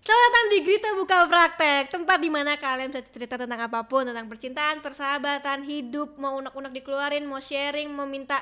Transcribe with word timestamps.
Selamat 0.00 0.28
datang 0.32 0.46
di 0.48 0.58
Grita 0.64 0.90
Buka 0.96 1.28
Praktek 1.28 1.92
Tempat 1.92 2.24
di 2.24 2.32
mana 2.32 2.56
kalian 2.56 2.88
bisa 2.88 3.04
cerita 3.12 3.36
tentang 3.36 3.68
apa 3.68 3.84
pun 3.84 4.08
Tentang 4.08 4.32
percintaan, 4.32 4.80
persahabatan, 4.80 5.60
hidup 5.60 6.16
Mau 6.16 6.40
unek-unek 6.40 6.72
dikeluarin, 6.80 7.28
mau 7.28 7.36
sharing, 7.36 7.92
mau 7.92 8.08
minta 8.08 8.40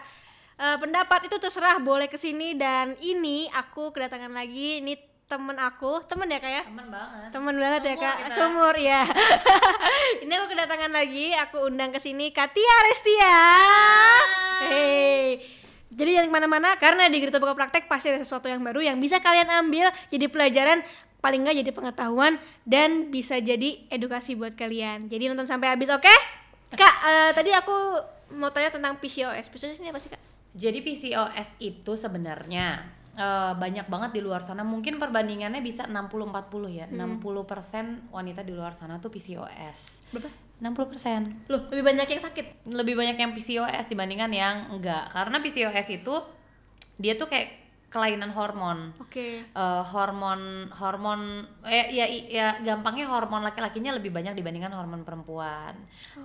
uh, 0.54 0.78
pendapat 0.78 1.26
Itu 1.26 1.42
terserah, 1.42 1.82
boleh 1.82 2.06
ke 2.06 2.14
sini 2.14 2.54
Dan 2.54 2.94
ini 3.02 3.50
aku 3.50 3.90
kedatangan 3.90 4.30
lagi 4.30 4.78
Ini 4.78 5.02
temen 5.26 5.58
aku, 5.58 6.06
temen 6.06 6.30
ya 6.30 6.38
kak 6.38 6.52
ya? 6.62 6.62
Temen 6.62 6.86
banget. 6.94 7.28
Temen 7.34 7.54
banget 7.58 7.82
ya 7.82 7.90
Sumur 7.90 8.06
kak, 8.06 8.16
kita. 8.22 8.34
sumur 8.38 8.74
ya 8.78 9.02
Ini 10.22 10.32
aku 10.38 10.46
kedatangan 10.54 10.90
lagi, 10.94 11.26
aku 11.42 11.56
undang 11.66 11.90
ke 11.90 11.98
sini 11.98 12.30
Katia 12.30 12.74
Restia. 12.86 13.38
Hey. 14.62 15.58
Jadi 15.98 16.14
jangan 16.14 16.28
ke 16.30 16.34
mana-mana 16.38 16.70
karena 16.78 17.10
di 17.10 17.18
Gerita 17.18 17.42
Buka 17.42 17.58
Praktek 17.58 17.90
pasti 17.90 18.14
ada 18.14 18.22
sesuatu 18.22 18.46
yang 18.46 18.62
baru 18.62 18.78
yang 18.78 19.02
bisa 19.02 19.18
kalian 19.18 19.50
ambil. 19.50 19.90
Jadi 20.14 20.30
pelajaran 20.30 20.86
paling 21.18 21.42
nggak 21.42 21.56
jadi 21.66 21.70
pengetahuan 21.74 22.38
dan 22.62 23.10
bisa 23.10 23.42
jadi 23.42 23.84
edukasi 23.90 24.38
buat 24.38 24.54
kalian. 24.54 25.10
Jadi 25.10 25.30
nonton 25.30 25.50
sampai 25.50 25.74
habis, 25.74 25.90
oke? 25.90 26.14
Kak, 26.74 26.94
eh, 27.04 27.30
tadi 27.34 27.50
aku 27.50 27.74
mau 28.36 28.52
tanya 28.52 28.68
tentang 28.68 29.00
PCOS. 29.00 29.48
PCOS 29.48 29.80
ini 29.80 29.88
apa 29.88 30.00
sih 30.02 30.12
kak? 30.12 30.20
Jadi 30.52 30.78
PCOS 30.84 31.48
itu 31.62 31.92
sebenarnya 31.96 32.86
eh, 33.18 33.52
banyak 33.56 33.90
banget 33.90 34.10
di 34.14 34.20
luar 34.22 34.44
sana. 34.44 34.62
Mungkin 34.62 35.00
perbandingannya 35.00 35.64
bisa 35.64 35.88
60-40 35.88 36.70
ya. 36.70 36.86
60% 36.86 38.14
wanita 38.14 38.40
di 38.44 38.52
luar 38.54 38.76
sana 38.78 39.00
tuh 39.02 39.10
PCOS. 39.10 40.12
Berapa? 40.14 40.30
60%. 40.58 41.50
Loh, 41.50 41.70
lebih 41.70 41.84
banyak 41.86 42.08
yang 42.10 42.22
sakit. 42.22 42.46
Lebih 42.66 42.94
banyak 42.98 43.16
yang 43.16 43.30
PCOS 43.34 43.86
dibandingkan 43.90 44.30
yang 44.34 44.56
enggak. 44.74 45.10
Karena 45.10 45.38
PCOS 45.38 45.88
itu 45.94 46.14
dia 46.98 47.14
tuh 47.14 47.30
kayak 47.30 47.67
kelainan 47.88 48.32
hormon. 48.36 48.92
Oke. 49.00 49.48
Eh, 49.48 49.82
hormon 49.92 50.68
hormon 50.76 51.48
eh, 51.64 51.88
ya 51.88 52.04
ya 52.08 52.46
gampangnya 52.60 53.08
hormon 53.08 53.40
laki-lakinya 53.40 53.96
lebih 53.96 54.12
banyak 54.12 54.36
dibandingkan 54.36 54.76
hormon 54.76 55.08
perempuan. 55.08 55.72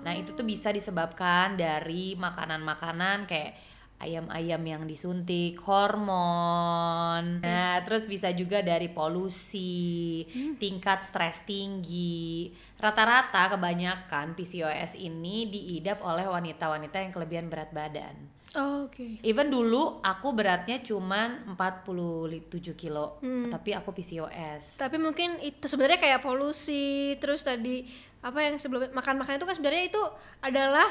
Nah, 0.03 0.13
itu 0.15 0.35
tuh 0.35 0.43
bisa 0.43 0.75
disebabkan 0.75 1.55
dari 1.55 2.19
makanan-makanan 2.19 3.25
kayak 3.25 3.55
ayam-ayam 4.03 4.59
yang 4.67 4.83
disuntik 4.83 5.55
hormon. 5.63 7.39
Nah, 7.39 7.79
terus 7.88 8.03
bisa 8.11 8.35
juga 8.35 8.59
dari 8.59 8.91
polusi, 8.91 10.27
tingkat 10.59 11.07
stres 11.07 11.47
tinggi. 11.47 12.51
Rata-rata 12.75 13.55
kebanyakan 13.55 14.35
PCOS 14.35 14.99
ini 14.99 15.47
diidap 15.47 16.03
oleh 16.03 16.27
wanita-wanita 16.27 16.99
yang 16.99 17.16
kelebihan 17.16 17.47
berat 17.47 17.71
badan. 17.71 18.42
Oh, 18.53 18.85
Oke. 18.85 19.17
Even 19.25 19.49
dulu 19.49 19.97
aku 19.99 20.29
beratnya 20.29 20.77
cuman 20.79 21.41
47 21.49 22.45
kilo, 22.73 23.17
Hmm. 23.17 23.49
tapi 23.49 23.73
aku 23.73 23.89
PCOS. 23.91 24.77
Tapi 24.77 24.97
mungkin 24.97 25.41
itu 25.41 25.65
sebenarnya 25.65 25.97
kayak 25.97 26.21
polusi, 26.21 27.17
terus 27.17 27.41
tadi 27.41 27.89
apa 28.21 28.39
yang 28.39 28.61
sebelum 28.61 28.93
makan-makan 28.93 29.35
itu 29.35 29.45
kan 29.45 29.55
sebenarnya 29.57 29.83
itu 29.89 30.01
adalah 30.39 30.85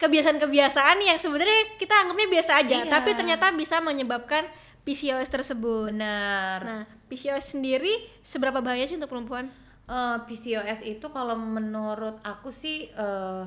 kebiasaan-kebiasaan 0.00 0.98
yang 1.02 1.18
sebenarnya 1.18 1.76
kita 1.76 1.92
anggapnya 1.92 2.28
biasa 2.30 2.52
aja, 2.56 2.76
Iya. 2.82 2.88
tapi 2.88 3.10
ternyata 3.12 3.52
bisa 3.52 3.78
menyebabkan 3.78 4.46
PCOS 4.80 5.28
tersebut. 5.28 5.92
Benar. 5.92 6.58
Nah, 6.62 6.82
PCOS 7.06 7.52
sendiri 7.52 7.90
seberapa 8.22 8.58
bahaya 8.58 8.86
sih 8.86 8.96
untuk 8.96 9.12
perempuan? 9.12 9.50
Eh, 9.84 10.16
PCOS 10.24 10.86
itu 10.86 11.06
kalau 11.10 11.34
menurut 11.34 12.22
aku 12.22 12.48
sih 12.48 12.88
eh, 12.88 13.44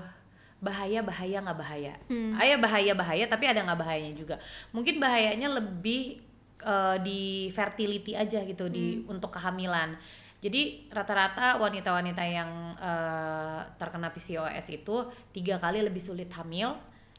bahaya 0.64 1.00
bahaya 1.00 1.38
nggak 1.38 1.60
bahaya. 1.60 1.94
Hmm. 2.08 2.34
Ah, 2.34 2.44
ya 2.44 2.56
bahaya 2.56 2.94
bahaya 2.94 3.26
tapi 3.26 3.46
ada 3.46 3.60
nggak 3.60 3.78
bahayanya 3.78 4.16
juga. 4.16 4.36
Mungkin 4.72 4.98
bahayanya 4.98 5.52
lebih 5.52 6.24
eh, 6.60 6.98
di 7.00 7.22
fertility 7.50 8.16
aja 8.16 8.40
gitu 8.42 8.66
di 8.68 8.98
Hmm. 8.98 9.12
untuk 9.12 9.30
kehamilan. 9.30 10.00
Jadi 10.40 10.88
rata-rata 10.90 11.56
wanita-wanita 11.58 12.24
yang 12.24 12.52
eh, 12.76 13.60
terkena 13.76 14.08
PCOS 14.10 14.72
itu 14.74 14.96
tiga 15.30 15.56
kali 15.58 15.80
lebih 15.80 16.00
sulit 16.00 16.32
hamil 16.32 16.76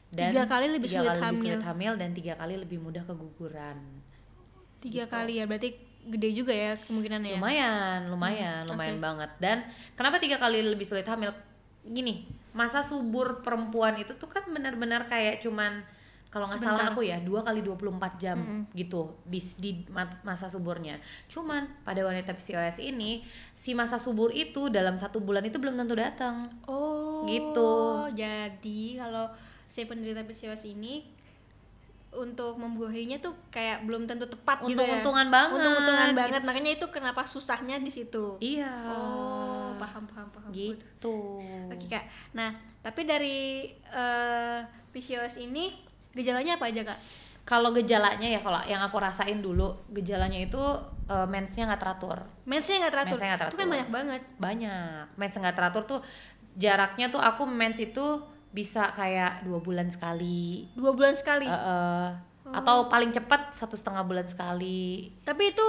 dan 0.09 0.29
Tiga 0.29 0.45
kali 0.45 0.65
lebih 0.67 0.85
tiga 0.87 0.97
sulit 0.99 1.09
kali 1.09 1.17
lebih 1.19 1.29
hamil. 1.31 1.45
sulit 1.47 1.63
hamil 1.63 1.93
dan 1.95 2.09
tiga 2.11 2.33
kali 2.33 2.53
lebih 2.55 2.77
mudah 2.79 3.03
keguguran. 3.03 3.77
Tiga 4.77 5.03
Gitu. 5.03 5.11
kali 5.11 5.33
ya, 5.35 5.45
berarti 5.45 5.69
gede 6.05 6.29
juga 6.31 6.53
ya 6.53 6.77
kemungkinannya. 6.79 7.31
ya? 7.31 7.37
lumayan 7.37 7.99
lumayan 8.07 8.61
Hmm, 8.61 8.69
lumayan 8.71 8.95
oke. 8.95 9.03
banget 9.03 9.31
dan 9.39 9.57
kenapa 9.93 10.17
tiga 10.17 10.37
kali 10.37 10.61
lebih 10.61 10.85
sulit 10.85 11.01
hamil 11.03 11.33
gini 11.87 12.25
masa 12.51 12.81
subur 12.81 13.39
perempuan 13.39 13.95
itu 13.95 14.13
tuh 14.13 14.25
kan 14.25 14.41
benar-benar 14.47 15.05
kayak 15.05 15.37
cuman 15.39 15.83
kalau 16.27 16.45
nggak 16.45 16.59
salah 16.59 16.89
aku 16.89 16.99
ya 16.99 17.15
dua 17.17 17.41
kali 17.41 17.61
24 17.61 17.95
jam 18.17 18.35
Mm-mm. 18.35 18.61
gitu 18.73 19.07
di, 19.23 19.39
di 19.55 19.71
ma- 19.87 20.19
masa 20.21 20.45
suburnya 20.45 20.99
cuman 21.25 21.63
pada 21.81 22.01
wanita 22.01 22.31
PCOS 22.31 22.81
ini 22.81 23.23
si 23.53 23.71
masa 23.71 23.95
subur 23.95 24.29
itu 24.29 24.67
dalam 24.67 24.95
satu 24.95 25.19
bulan 25.19 25.43
itu 25.43 25.55
belum 25.55 25.75
tentu 25.75 25.95
datang 25.95 26.51
Oh. 26.65 27.23
Gitu. 27.23 27.71
Jadi 28.13 28.81
kalau 28.95 29.31
si 29.65 29.81
penderita 29.83 30.21
PCOS 30.21 30.67
ini 30.67 31.07
untuk 32.11 32.55
membuahinya 32.55 33.19
tuh 33.19 33.35
kayak 33.49 33.83
belum 33.83 34.05
tentu 34.05 34.23
tepat 34.25 34.61
gitu 34.61 34.71
ya. 34.71 34.75
untung-untungan 34.77 35.27
banget 35.27 35.57
Untung-untungan 35.57 36.09
banget. 36.15 36.41
Makanya 36.41 36.71
itu 36.73 36.87
kenapa 36.87 37.23
susahnya 37.23 37.75
di 37.77 37.89
situ. 37.89 38.39
iya 38.39 38.71
Oh, 38.87 39.44
paham 39.77 40.03
paham 40.05 40.27
paham. 40.31 40.49
gitu 40.51 41.39
Oke, 41.69 41.85
Kak. 41.87 42.05
Nah, 42.33 42.51
tapi 42.79 43.03
dari 43.03 43.69
eh, 43.71 44.59
PCOS 44.89 45.39
ini 45.39 45.75
gejalanya 46.11 46.55
apa 46.55 46.67
aja, 46.71 46.83
Kak? 46.83 46.99
kalau 47.45 47.69
gejalanya 47.69 48.25
ya 48.25 48.41
kalau 48.41 48.57
yang 48.65 48.81
aku 48.81 48.97
rasain 48.97 49.37
dulu 49.37 49.69
gejalanya 49.93 50.41
itu 50.41 50.57
eh, 51.05 51.27
mensnya 51.29 51.69
nggak 51.69 51.81
teratur 51.81 52.17
Mensnya 52.49 52.81
nggak 52.81 52.93
teratur. 52.93 53.13
Mensnya 53.13 53.27
nggak 53.29 53.37
Itu 53.37 53.45
kan 53.45 53.53
teratur. 53.61 53.69
banyak 53.69 53.89
banget. 53.93 54.21
banyak 54.41 55.03
mens 55.13 55.35
nggak 55.37 55.55
teratur 55.55 55.83
tuh 55.85 55.99
jaraknya 56.57 57.13
tuh 57.13 57.21
aku 57.21 57.45
mens 57.45 57.77
itu 57.77 58.17
bisa 58.49 58.89
kayak 58.97 59.45
dua 59.45 59.61
bulan 59.61 59.93
sekali 59.93 60.65
Dua 60.73 60.97
bulan 60.97 61.13
sekali. 61.13 61.45
Eh, 61.45 61.53
eh, 61.53 62.07
atau 62.45 62.89
paling 62.89 63.13
cepat 63.13 63.53
satu 63.53 63.73
setengah 63.77 64.05
bulan 64.05 64.25
sekali 64.25 65.09
Tapi 65.21 65.53
itu 65.53 65.67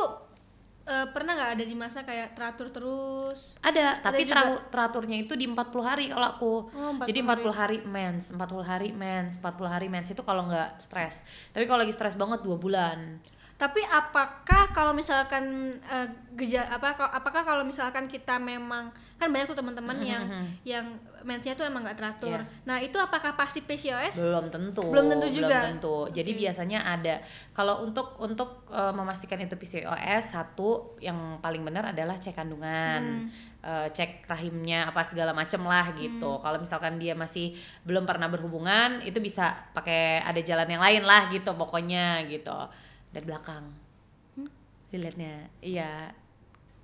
eh, 0.87 1.07
pernah 1.09 1.35
nggak 1.35 1.53
ada 1.53 1.65
di 1.65 1.75
masa 1.75 2.01
kayak 2.01 2.33
teratur 2.33 2.71
terus? 2.71 3.59
ada 3.61 3.99
tapi 4.01 4.23
juga. 4.23 4.33
tera- 4.33 4.63
teraturnya 4.69 5.19
itu 5.19 5.35
di 5.35 5.45
40 5.45 5.59
hari 5.83 6.05
kalau 6.09 6.27
aku 6.29 6.53
Oh, 6.71 6.91
40 6.95 7.07
jadi 7.07 7.21
40 7.21 7.51
hari. 7.53 7.77
mens 7.85 8.25
40 8.31 8.63
hari 8.63 8.89
mens 8.93 9.33
40 9.37 9.67
hari 9.67 9.87
mens 9.87 10.07
itu 10.07 10.23
kalau 10.23 10.47
nggak 10.47 10.79
stres 10.79 11.21
tapi 11.51 11.65
kalau 11.65 11.83
lagi 11.83 11.91
stres 11.91 12.15
banget 12.15 12.41
dua 12.41 12.55
bulan 12.57 13.19
Tapi 13.57 13.81
apakah 13.89 14.69
kalau 14.77 14.93
misalkan 14.93 15.77
eh, 15.81 16.09
geja 16.37 16.69
apa 16.69 16.93
apakah 17.09 17.41
kalau 17.41 17.65
misalkan 17.65 18.05
kita 18.05 18.37
memang 18.37 18.93
kan 19.17 19.33
banyak 19.33 19.49
tuh 19.49 19.57
teman-teman 19.57 19.97
yang 20.05 20.25
yang 20.61 20.85
mensnya 21.25 21.57
tuh 21.57 21.65
emang 21.65 21.81
nggak 21.83 21.97
teratur. 21.97 22.37
Iya. 22.45 22.69
Nah, 22.69 22.77
itu 22.85 23.01
apakah 23.01 23.33
pasti 23.33 23.65
PCOS? 23.65 24.21
belum 24.21 24.53
tentu 24.53 24.85
Belum 24.93 25.09
tentu 25.09 25.27
juga. 25.33 25.73
tentu 25.73 26.07
jadi 26.13 26.31
Oke. 26.37 26.39
biasanya 26.45 26.85
ada 26.85 27.25
kalau 27.57 27.81
untuk 27.89 28.21
untuk 28.21 28.69
eh, 28.69 28.93
memastikan 28.93 29.41
itu 29.41 29.57
PCOS 29.57 30.37
satu 30.37 31.01
yang 31.01 31.41
paling 31.41 31.65
benar 31.65 31.97
adalah 31.97 32.21
cek 32.21 32.37
kandungan 32.37 33.33
Eh, 33.67 33.89
cek 33.91 34.31
rahimnya 34.31 34.87
apa 34.87 35.03
segala 35.03 35.35
macem 35.35 35.59
lah 35.67 35.91
gitu 35.99 36.39
kalau 36.39 36.55
misalkan 36.63 37.03
dia 37.03 37.19
masih 37.19 37.51
belum 37.83 38.07
pernah 38.07 38.31
berhubungan 38.31 39.03
itu 39.03 39.19
bisa 39.19 39.59
pakai 39.75 40.23
ada 40.23 40.39
jalan 40.39 40.71
yang 40.71 40.79
lain 40.79 41.03
lah 41.03 41.27
gitu 41.35 41.51
pokoknya 41.51 42.31
gitu 42.31 42.55
dari 43.17 43.25
belakang. 43.25 43.65
Dilihatnya 44.93 45.49
iya. 45.65 46.13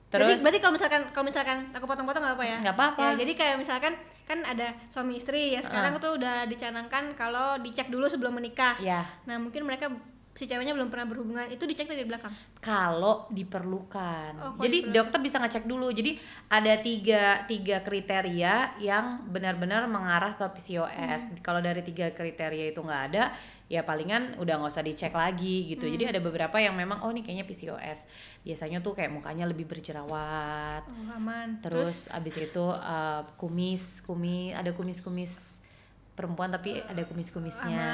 Berarti, 0.09 0.37
terus 0.37 0.41
berarti 0.45 0.61
kalau 0.61 0.75
misalkan 0.77 1.03
kalau 1.13 1.25
misalkan 1.29 1.59
aku 1.73 1.85
potong-potong 1.85 2.23
nggak 2.25 2.37
apa 2.37 2.45
ya? 2.45 2.59
nggak 2.65 2.77
apa-apa. 2.77 3.03
Ya, 3.05 3.11
jadi 3.21 3.33
kayak 3.37 3.57
misalkan 3.61 3.93
kan 4.25 4.39
ada 4.49 4.73
suami 4.89 5.21
istri 5.21 5.53
ya 5.53 5.61
sekarang 5.61 6.01
tuh 6.01 6.17
udah 6.17 6.49
dicanangkan 6.49 7.13
kalau 7.17 7.61
dicek 7.61 7.93
dulu 7.93 8.09
sebelum 8.09 8.37
menikah. 8.37 8.81
ya 8.81 9.05
Nah, 9.29 9.37
mungkin 9.37 9.65
mereka 9.69 9.93
si 10.33 10.49
ceweknya 10.49 10.73
belum 10.73 10.89
pernah 10.89 11.05
berhubungan 11.05 11.45
itu 11.47 11.61
dicek 11.63 11.85
dari 11.85 12.03
belakang. 12.03 12.33
kalau 12.59 13.29
diperlukan. 13.29 14.33
Oh, 14.39 14.57
kalau 14.57 14.65
Jadi 14.65 14.77
diperlukan. 14.81 14.97
dokter 14.97 15.19
bisa 15.21 15.37
ngecek 15.37 15.65
dulu. 15.67 15.93
Jadi 15.93 16.17
ada 16.49 16.73
tiga 16.79 17.23
tiga 17.45 17.77
kriteria 17.81 18.55
yang 18.79 19.29
benar-benar 19.29 19.85
mengarah 19.87 20.33
ke 20.35 20.47
PCOS. 20.49 21.21
Hmm. 21.29 21.37
Kalau 21.41 21.61
dari 21.61 21.83
tiga 21.83 22.09
kriteria 22.11 22.73
itu 22.73 22.81
nggak 22.81 23.03
ada, 23.13 23.35
ya 23.67 23.83
palingan 23.83 24.41
udah 24.41 24.55
nggak 24.57 24.73
usah 24.73 24.81
dicek 24.81 25.13
lagi 25.13 25.69
gitu. 25.69 25.85
Jadi 25.85 26.09
Hmm. 26.09 26.13
ada 26.17 26.21
beberapa 26.21 26.57
yang 26.57 26.75
memang 26.75 27.05
oh 27.05 27.13
ini 27.13 27.21
kayaknya 27.21 27.45
PCOS. 27.45 28.09
Biasanya 28.43 28.81
tuh 28.81 28.97
kayak 28.97 29.13
mukanya 29.13 29.45
lebih 29.45 29.69
berjerawat. 29.69 30.83
Oh, 30.87 31.13
aman. 31.13 31.61
Terus, 31.61 32.09
abis 32.09 32.35
itu 32.41 32.65
uh, 32.65 33.21
kumis, 33.37 34.01
kumis 34.01 34.53
ada 34.53 34.73
kumis-kumis 34.73 35.62
perempuan 36.23 36.55
tapi 36.55 36.79
ada 36.79 37.03
kumis-kumisnya 37.03 37.91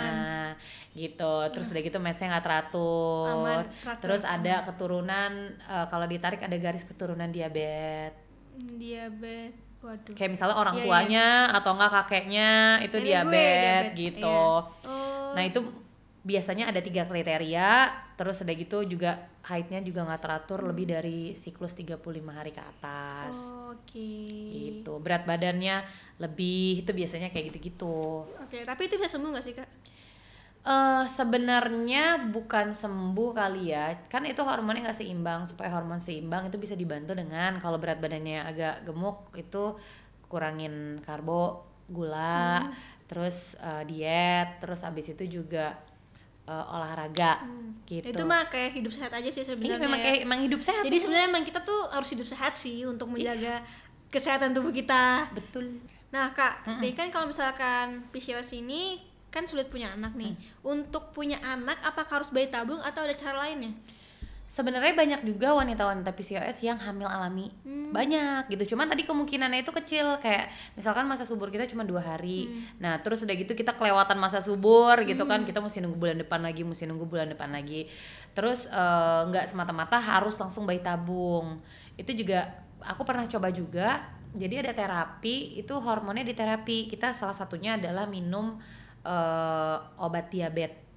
gitu. 0.93 1.35
Terus 1.49 1.73
udah 1.73 1.83
gitu 1.89 1.97
mensnya 1.97 2.37
nggak 2.37 2.45
teratur. 2.45 3.33
Aman, 3.33 3.65
teratur. 3.81 4.03
Terus 4.05 4.23
ada 4.29 4.61
keturunan 4.69 5.33
uh, 5.65 5.89
kalau 5.89 6.05
ditarik 6.05 6.45
ada 6.45 6.57
garis 6.61 6.85
keturunan 6.85 7.33
diabetes. 7.33 8.13
diabetes. 8.77 9.57
Waduh. 9.79 10.11
Kayak 10.13 10.31
misalnya 10.35 10.57
orang 10.59 10.75
Iya, 10.75 10.83
iya. 10.83 10.87
tuanya 10.91 11.27
atau 11.55 11.71
enggak 11.79 11.93
kakeknya 12.03 12.51
itu 12.83 12.97
diabetes, 12.99 13.95
gitu. 13.95 14.27
iya. 14.27 14.91
Oh. 14.91 15.31
Nah, 15.39 15.43
itu 15.47 15.61
biasanya 16.29 16.69
ada 16.69 16.85
tiga 16.85 17.09
kriteria 17.09 17.89
terus 18.21 18.45
udah 18.45 18.53
gitu 18.53 18.85
juga 18.85 19.33
haidnya 19.49 19.81
juga 19.81 20.05
nggak 20.05 20.21
teratur 20.21 20.61
lebih 20.61 20.85
dari 20.85 21.33
siklus 21.33 21.73
35 21.73 21.97
hari 22.29 22.53
ke 22.53 22.61
atas. 22.61 23.49
Oh, 23.49 23.73
Oke. 23.73 24.13
gitu 24.53 25.01
berat 25.01 25.25
badannya 25.25 25.81
lebih 26.21 26.85
itu 26.85 26.91
biasanya 26.93 27.33
kayak 27.33 27.49
gitu-gitu. 27.55 28.29
Oke, 28.45 28.61
tapi 28.69 28.93
itu 28.93 29.01
bisa 29.01 29.17
sembuh 29.17 29.31
nggak 29.33 29.47
sih 29.47 29.57
kak? 29.57 29.71
eh 30.69 31.05
sebenarnya 31.09 32.29
bukan 32.29 32.77
sembuh 32.77 33.31
kali 33.33 33.73
ya. 33.73 33.97
Kan 34.13 34.29
itu 34.29 34.45
hormonnya 34.45 34.93
nggak 34.93 35.01
seimbang 35.01 35.49
supaya 35.49 35.73
hormon 35.73 35.97
seimbang 35.97 36.53
itu 36.53 36.61
bisa 36.61 36.77
dibantu 36.77 37.17
dengan 37.17 37.57
kalau 37.57 37.81
berat 37.81 37.97
badannya 38.05 38.45
agak 38.45 38.85
gemuk 38.85 39.33
itu 39.33 39.81
kurangin 40.29 41.01
karbo 41.01 41.65
gula 41.89 42.69
terus 43.09 43.57
eh, 43.57 43.83
diet 43.89 44.61
terus 44.61 44.85
abis 44.85 45.17
itu 45.17 45.41
juga 45.41 45.73
eh, 46.49 46.65
olahraga 46.73 47.45
gitu 47.85 48.09
Itu 48.09 48.25
mah 48.25 48.49
kayak 48.49 48.73
hidup 48.75 48.93
sehat 48.93 49.13
aja 49.13 49.29
sih 49.29 49.41
Iya, 49.41 49.53
sebenarnya. 49.53 49.81
memang 49.81 50.01
ya. 50.01 50.05
kayak 50.09 50.19
emang 50.25 50.41
hidup 50.41 50.61
sehat 50.61 50.83
Jadi 50.83 50.97
sebenarnya 50.99 51.29
emang 51.29 51.45
kita 51.45 51.61
tuh 51.61 51.81
harus 51.89 52.09
hidup 52.09 52.25
sehat 52.25 52.57
sih 52.57 52.85
untuk 52.85 53.09
menjaga 53.09 53.61
kesehatan 54.09 54.57
tubuh 54.57 54.73
kita. 54.73 55.29
betul 55.33 55.77
Nah 56.09 56.33
kak, 56.33 56.65
jadi 56.81 56.93
kan 56.97 57.09
kalau 57.13 57.29
misalkan 57.29 58.01
PCOS 58.09 58.57
ini 58.57 58.97
kan 59.29 59.45
sulit 59.45 59.69
punya 59.69 59.93
anak 59.93 60.17
nih. 60.17 60.33
Untuk 60.65 61.13
punya 61.13 61.37
anak, 61.45 61.77
apakah 61.85 62.25
harus 62.25 62.33
bayi 62.33 62.49
tabung 62.49 62.81
atau 62.81 63.05
ada 63.05 63.13
cara 63.13 63.45
lainnya? 63.45 63.77
Sebenarnya 64.49 64.97
banyak 64.97 65.21
juga 65.29 65.53
wanita-wanita 65.53 66.09
PCOS 66.17 66.65
yang 66.65 66.81
hamil 66.81 67.05
alami. 67.05 67.53
Hmm. 67.63 67.93
banyak 67.93 68.53
gitu. 68.53 68.75
Cuman 68.75 68.89
tadi 68.89 69.05
kemungkinannya 69.05 69.61
itu 69.65 69.73
kecil. 69.73 70.17
Kayak 70.21 70.53
misalkan 70.77 71.05
masa 71.05 71.29
subur 71.29 71.53
kita 71.53 71.69
cuma 71.69 71.85
dua 71.85 72.01
hari. 72.01 72.49
Hmm. 72.49 72.81
nah 72.81 72.95
terus 73.01 73.25
udah 73.25 73.37
gitu 73.37 73.53
kita 73.53 73.77
kelewatan 73.77 74.17
masa 74.17 74.41
subur 74.41 74.97
gitu 75.05 75.29
kan. 75.29 75.45
Kita 75.45 75.61
mesti 75.61 75.85
nunggu 75.85 75.97
bulan 76.01 76.17
depan 76.21 76.41
lagi 76.41 76.65
mesti 76.65 76.89
nunggu 76.89 77.05
bulan 77.05 77.29
depan 77.29 77.53
lagi. 77.53 77.89
Terus 78.33 78.67
eh, 78.69 79.21
nggak 79.29 79.45
semata-mata 79.53 80.01
harus 80.01 80.35
langsung 80.41 80.65
bayi 80.65 80.81
tabung. 80.81 81.61
Itu 82.01 82.17
juga 82.17 82.49
aku 82.81 83.05
pernah 83.05 83.29
coba 83.29 83.53
juga. 83.53 84.17
Jadi 84.29 84.61
ada 84.61 84.77
terapi 84.77 85.57
itu 85.57 85.73
hormonnya 85.73 86.25
di 86.25 86.37
terapi 86.37 86.85
kita 86.89 87.17
salah 87.17 87.37
satunya 87.37 87.77
adalah 87.81 88.09
minum 88.09 88.57
eh, 89.05 89.77
obat 90.01 90.33
diabetes? 90.33 90.88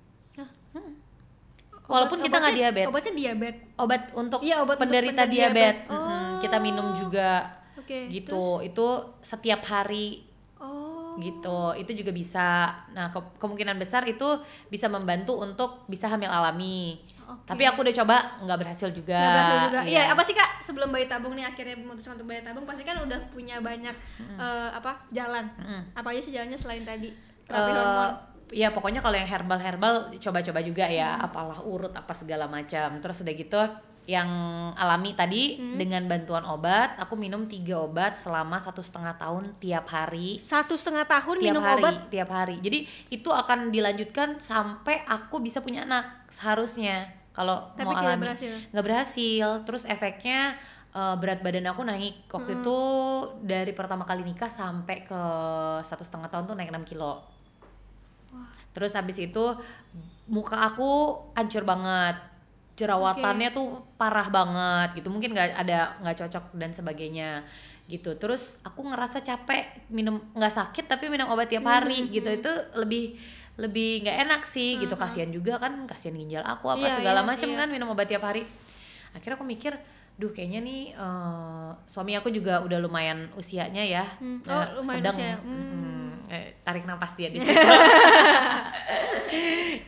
Walaupun 1.84 2.18
Obat- 2.18 2.26
kita 2.26 2.38
nggak 2.38 2.56
diabetes. 2.56 2.88
Obatnya 2.88 3.14
diabetes. 3.14 3.62
obat 3.76 4.02
untuk 4.14 4.40
Iya, 4.40 4.56
obat 4.60 4.76
untuk 4.76 4.84
penderita 4.84 5.12
penderita 5.18 5.24
diabetes 5.28 5.78
diabetes. 5.84 5.92
Mm-mm, 5.92 6.32
kita 6.40 6.58
minum 6.58 6.88
Oh. 6.88 6.96
juga 6.96 7.30
Oke. 7.76 8.00
gitu 8.08 8.44
itu 8.62 8.88
setiap 9.20 9.62
hari 9.64 10.24
Oh. 10.56 11.18
gitu 11.18 11.60
itu 11.76 11.92
juga 11.96 12.12
bisa 12.12 12.48
nah 12.90 13.10
ke- 13.10 13.36
kemungkinan 13.36 13.76
besar 13.76 14.06
itu 14.06 14.24
bisa 14.66 14.86
membantu 14.88 15.36
untuk 15.36 15.84
bisa 15.86 16.08
hamil 16.08 16.30
alami 16.30 17.02
Oke. 17.22 17.44
tapi 17.46 17.64
aku 17.64 17.82
udah 17.82 17.96
coba 17.96 18.16
nggak 18.40 18.60
berhasil 18.60 18.90
juga 18.92 19.18
Nggak 19.18 19.34
berhasil 19.34 19.58
juga. 19.66 19.80
Iya, 19.84 20.02
apa 20.08 20.22
sih 20.22 20.32
kak 20.32 20.52
sebelum 20.62 20.90
bayi 20.90 21.06
tabung 21.06 21.34
nih 21.34 21.44
akhirnya 21.44 21.76
memutuskan 21.76 22.16
untuk 22.16 22.28
bayi 22.28 22.40
tabung 22.42 22.64
pasti 22.64 22.82
kan 22.82 22.96
udah 22.98 23.20
punya 23.28 23.60
banyak 23.60 23.96
eh, 24.32 24.70
apa 24.72 25.02
jalan. 25.10 25.50
Mm-mm. 25.58 25.82
Apa 25.94 26.08
aja 26.10 26.22
sih 26.22 26.32
jalannya 26.32 26.56
selain 26.56 26.84
tadi 26.84 27.10
terapi 27.44 27.68
Eh, 27.68 27.76
hormon? 27.76 28.12
Ya 28.52 28.70
pokoknya 28.70 29.00
kalau 29.00 29.16
yang 29.16 29.26
herbal 29.26 29.58
herbal 29.58 29.94
coba-coba 30.16 30.60
juga 30.60 30.86
ya 30.86 31.16
Hmm. 31.16 31.26
apalah 31.26 31.60
urut 31.64 31.92
apa 31.92 32.12
segala 32.12 32.46
macam. 32.46 33.00
Terus 33.00 33.24
udah 33.24 33.34
gitu 33.34 33.62
yang 34.06 34.28
alami 34.76 35.14
tadi 35.14 35.56
Hmm. 35.56 35.78
dengan 35.78 36.04
bantuan 36.06 36.42
obat 36.44 36.98
aku 36.98 37.14
minum 37.14 37.46
tiga 37.46 37.80
obat 37.80 38.18
selama 38.18 38.58
satu 38.58 38.82
setengah 38.82 39.14
tahun 39.16 39.56
tiap 39.58 39.88
hari. 39.88 40.36
Satu 40.38 40.74
setengah 40.74 41.06
tahun 41.06 41.38
tiap 41.38 41.48
minum 41.48 41.64
hari 41.64 41.84
obat. 41.86 41.96
tiap 42.10 42.30
hari. 42.30 42.58
Jadi 42.60 42.84
itu 43.10 43.30
akan 43.30 43.70
dilanjutkan 43.70 44.38
sampai 44.38 45.06
aku 45.06 45.40
bisa 45.40 45.62
punya 45.62 45.86
anak 45.86 46.28
seharusnya. 46.28 47.08
Kalau 47.32 47.72
mau 47.72 47.96
tidak 47.96 48.04
alami. 48.04 48.22
berhasil. 48.28 48.54
nggak 48.70 48.86
berhasil. 48.86 49.48
Terus 49.64 49.84
efeknya 49.86 50.60
eh, 50.92 51.16
berat 51.16 51.40
badan 51.40 51.72
aku 51.72 51.88
naik. 51.88 52.28
Waktu 52.28 52.52
itu 52.60 52.78
dari 53.40 53.72
pertama 53.72 54.04
kali 54.04 54.28
nikah 54.28 54.52
sampai 54.52 55.08
ke 55.08 55.22
satu 55.82 56.04
setengah 56.04 56.28
tahun 56.28 56.52
tuh 56.52 56.56
naik 56.60 56.68
6 56.68 56.84
kilo 56.84 57.24
terus 58.72 58.96
habis 58.96 59.20
itu 59.20 59.44
muka 60.28 60.56
aku 60.58 61.20
hancur 61.36 61.68
banget. 61.68 62.16
Jerawatannya 62.80 63.52
tuh 63.54 63.84
parah 64.00 64.32
banget 64.32 65.04
gitu. 65.04 65.12
Mungkin 65.14 65.36
nggak 65.36 65.54
ada 65.54 66.00
nggak 66.02 66.18
cocok 66.26 66.56
dan 66.58 66.72
sebagainya 66.74 67.44
gitu. 67.86 68.16
Terus 68.16 68.58
aku 68.64 68.88
ngerasa 68.88 69.22
capek 69.22 69.86
minum 69.92 70.18
nggak 70.34 70.56
sakit 70.56 70.86
tapi 70.88 71.12
minum 71.12 71.30
obat 71.30 71.52
tiap 71.52 71.68
hari 71.68 72.08
gitu. 72.10 72.32
itu 72.32 72.52
lebih 72.74 73.20
lebih 73.60 74.08
nggak 74.08 74.18
enak 74.26 74.42
sih 74.48 74.80
gitu. 74.80 74.96
Kasihan 74.96 75.30
juga 75.30 75.60
kan 75.60 75.84
kasihan 75.86 76.16
ginjal 76.16 76.42
aku 76.48 76.72
apa 76.72 76.88
Iya, 76.88 76.98
segala 77.04 77.22
iya, 77.22 77.28
macam 77.28 77.50
iya. 77.52 77.58
kan 77.60 77.68
minum 77.70 77.88
obat 77.92 78.08
tiap 78.10 78.24
hari. 78.24 78.48
Akhirnya 79.12 79.36
aku 79.36 79.46
mikir 79.46 79.76
duh 80.18 80.32
kayaknya 80.32 80.64
nih 80.64 80.82
eh, 80.96 81.70
suami 81.86 82.16
aku 82.16 82.32
juga 82.32 82.64
udah 82.64 82.80
lumayan 82.80 83.30
usianya 83.36 83.84
ya. 83.84 84.06
Hmm, 84.18 84.40
eh, 84.42 84.54
oh, 84.54 84.82
lumayan 84.82 85.04
sedang. 85.04 85.18
usia. 85.20 85.36
mm, 85.44 86.11
eh, 86.32 86.56
tarik 86.62 86.88
nafas 86.88 87.12
dia 87.14 87.28
di 87.28 87.38
situ 87.38 87.52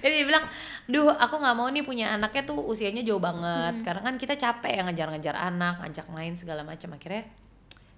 jadi 0.01 0.13
dia 0.13 0.27
bilang 0.27 0.45
duh 0.83 1.07
aku 1.09 1.39
nggak 1.39 1.55
mau 1.55 1.67
nih 1.67 1.81
punya 1.81 2.11
anaknya 2.11 2.43
tuh 2.43 2.59
usianya 2.59 3.01
jauh 3.01 3.19
banget 3.19 3.73
Hmm. 3.73 3.83
karena 3.83 4.01
kan 4.03 4.15
kita 4.17 4.35
capek 4.35 4.71
ya 4.73 4.81
ngejar-ngejar 4.83 5.31
anak 5.33 5.79
ngajak 5.79 6.07
main 6.09 6.35
segala 6.35 6.61
macam 6.61 6.91
akhirnya 6.91 7.23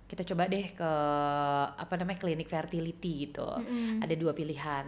kita 0.05 0.21
coba 0.23 0.45
deh 0.45 0.69
ke 0.69 0.91
apa 1.73 1.93
namanya 1.97 2.21
klinik 2.21 2.45
fertility 2.45 3.25
gitu 3.25 3.41
Mm-mm. 3.41 4.05
ada 4.05 4.13
dua 4.13 4.31
pilihan 4.31 4.85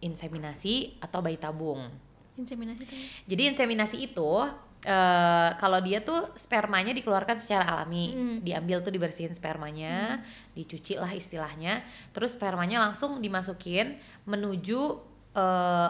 inseminasi 0.00 0.94
atau 0.98 1.18
bayi 1.20 1.36
tabung 1.36 1.90
Inseminasi 2.38 2.86
tuh. 2.86 2.96
jadi 3.26 3.50
inseminasi 3.50 3.96
itu 4.00 4.30
eh, 4.80 5.50
kalau 5.56 5.78
dia 5.78 6.00
tuh 6.00 6.24
spermanya 6.34 6.90
dikeluarkan 6.90 7.36
secara 7.36 7.68
alami, 7.68 8.16
Mm. 8.16 8.36
diambil 8.40 8.80
tuh 8.80 8.88
dibersihin 8.88 9.30
spermanya, 9.30 10.24
dicuci 10.52 10.96
lah 10.96 11.10
istilahnya, 11.10 11.84
terus 12.10 12.32
spermanya 12.32 12.80
langsung 12.80 13.18
dimasukin 13.18 13.96
menuju 14.24 14.80
eh, 15.30 15.88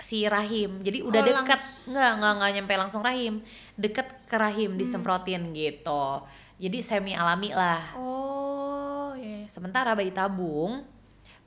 si 0.00 0.24
rahim. 0.24 0.80
Jadi 0.80 1.04
udah 1.04 1.20
Oh, 1.20 1.26
deket, 1.28 1.60
langs- 1.60 1.92
nggak 1.92 2.12
nggak 2.16 2.32
nggak 2.38 2.50
nyampe 2.56 2.74
langsung 2.74 3.02
rahim, 3.02 3.44
deket 3.76 4.08
ke 4.24 4.36
rahim 4.36 4.72
Mm. 4.72 4.78
disemprotin 4.78 5.42
gitu. 5.52 6.24
Jadi 6.56 6.78
semi 6.80 7.12
alami 7.12 7.52
lah. 7.52 7.96
Oh, 7.96 9.12
iya. 9.12 9.44
Sementara 9.48 9.92
bayi 9.92 10.08
tabung 10.10 10.84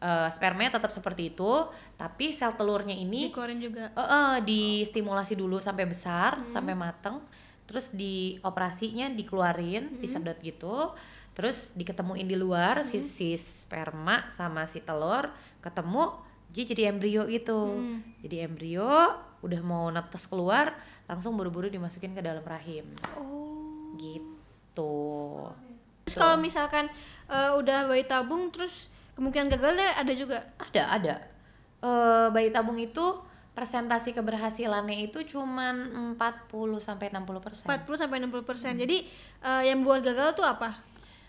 eh, 0.04 0.28
spermanya 0.28 0.76
tetap 0.76 0.92
seperti 0.92 1.32
itu, 1.32 1.72
tapi 1.96 2.36
sel 2.36 2.52
telurnya 2.60 2.92
ini 2.92 3.32
Dikeluarin 3.32 3.64
juga. 3.64 3.88
Eh, 3.96 4.04
eh, 4.04 4.36
distimulasi 4.44 5.40
dulu 5.40 5.64
sampai 5.64 5.88
besar, 5.88 6.44
Hmm. 6.44 6.46
sampai 6.46 6.76
mateng, 6.76 7.24
terus 7.64 7.96
di 7.96 8.36
operasinya 8.44 9.08
dikeluarin, 9.08 9.96
Hmm. 9.96 10.00
disedot 10.04 10.36
gitu, 10.44 10.92
terus 11.32 11.72
diketemuin 11.74 12.28
di 12.28 12.36
luar 12.36 12.84
Hmm. 12.84 12.88
si, 12.88 13.00
si 13.00 13.40
sperma 13.40 14.28
sama 14.28 14.68
si 14.68 14.84
telur 14.84 15.32
ketemu, 15.64 16.12
jadi 16.52 16.76
jadi 16.76 16.84
embrio 16.92 17.24
gitu. 17.32 17.80
Hmm. 17.80 18.04
Jadi 18.20 18.44
embrio 18.44 19.16
udah 19.40 19.62
mau 19.64 19.88
netes 19.88 20.28
keluar, 20.28 20.76
langsung 21.08 21.34
buru-buru 21.34 21.72
dimasukin 21.72 22.12
ke 22.12 22.20
dalam 22.20 22.44
rahim, 22.44 22.84
Oh. 23.16 23.96
gitu. 23.96 25.48
Terus 26.04 26.16
kalau 26.20 26.36
misalkan 26.36 26.92
eh, 27.32 27.52
udah 27.56 27.88
bayi 27.88 28.04
tabung 28.04 28.52
terus 28.52 28.92
kemungkinan 29.14 29.48
gagalnya 29.50 29.94
ada 29.96 30.14
juga. 30.14 30.40
Ada, 30.60 30.84
ada. 30.90 31.16
Eh, 31.84 32.28
bayi 32.32 32.50
tabung 32.50 32.80
itu 32.80 33.20
persentasi 33.54 34.18
keberhasilannya 34.18 35.06
itu 35.06 35.22
cuman 35.30 35.94
40 36.18 36.82
sampai 36.82 37.14
60 37.14 37.38
persen. 37.44 37.66
40 37.70 38.00
sampai 38.00 38.18
60 38.18 38.42
Hmm. 38.42 38.50
persen. 38.50 38.74
Jadi 38.74 39.06
eh, 39.44 39.64
yang 39.70 39.86
buat 39.86 40.02
gagal 40.02 40.34
tuh 40.34 40.48
apa? 40.48 40.80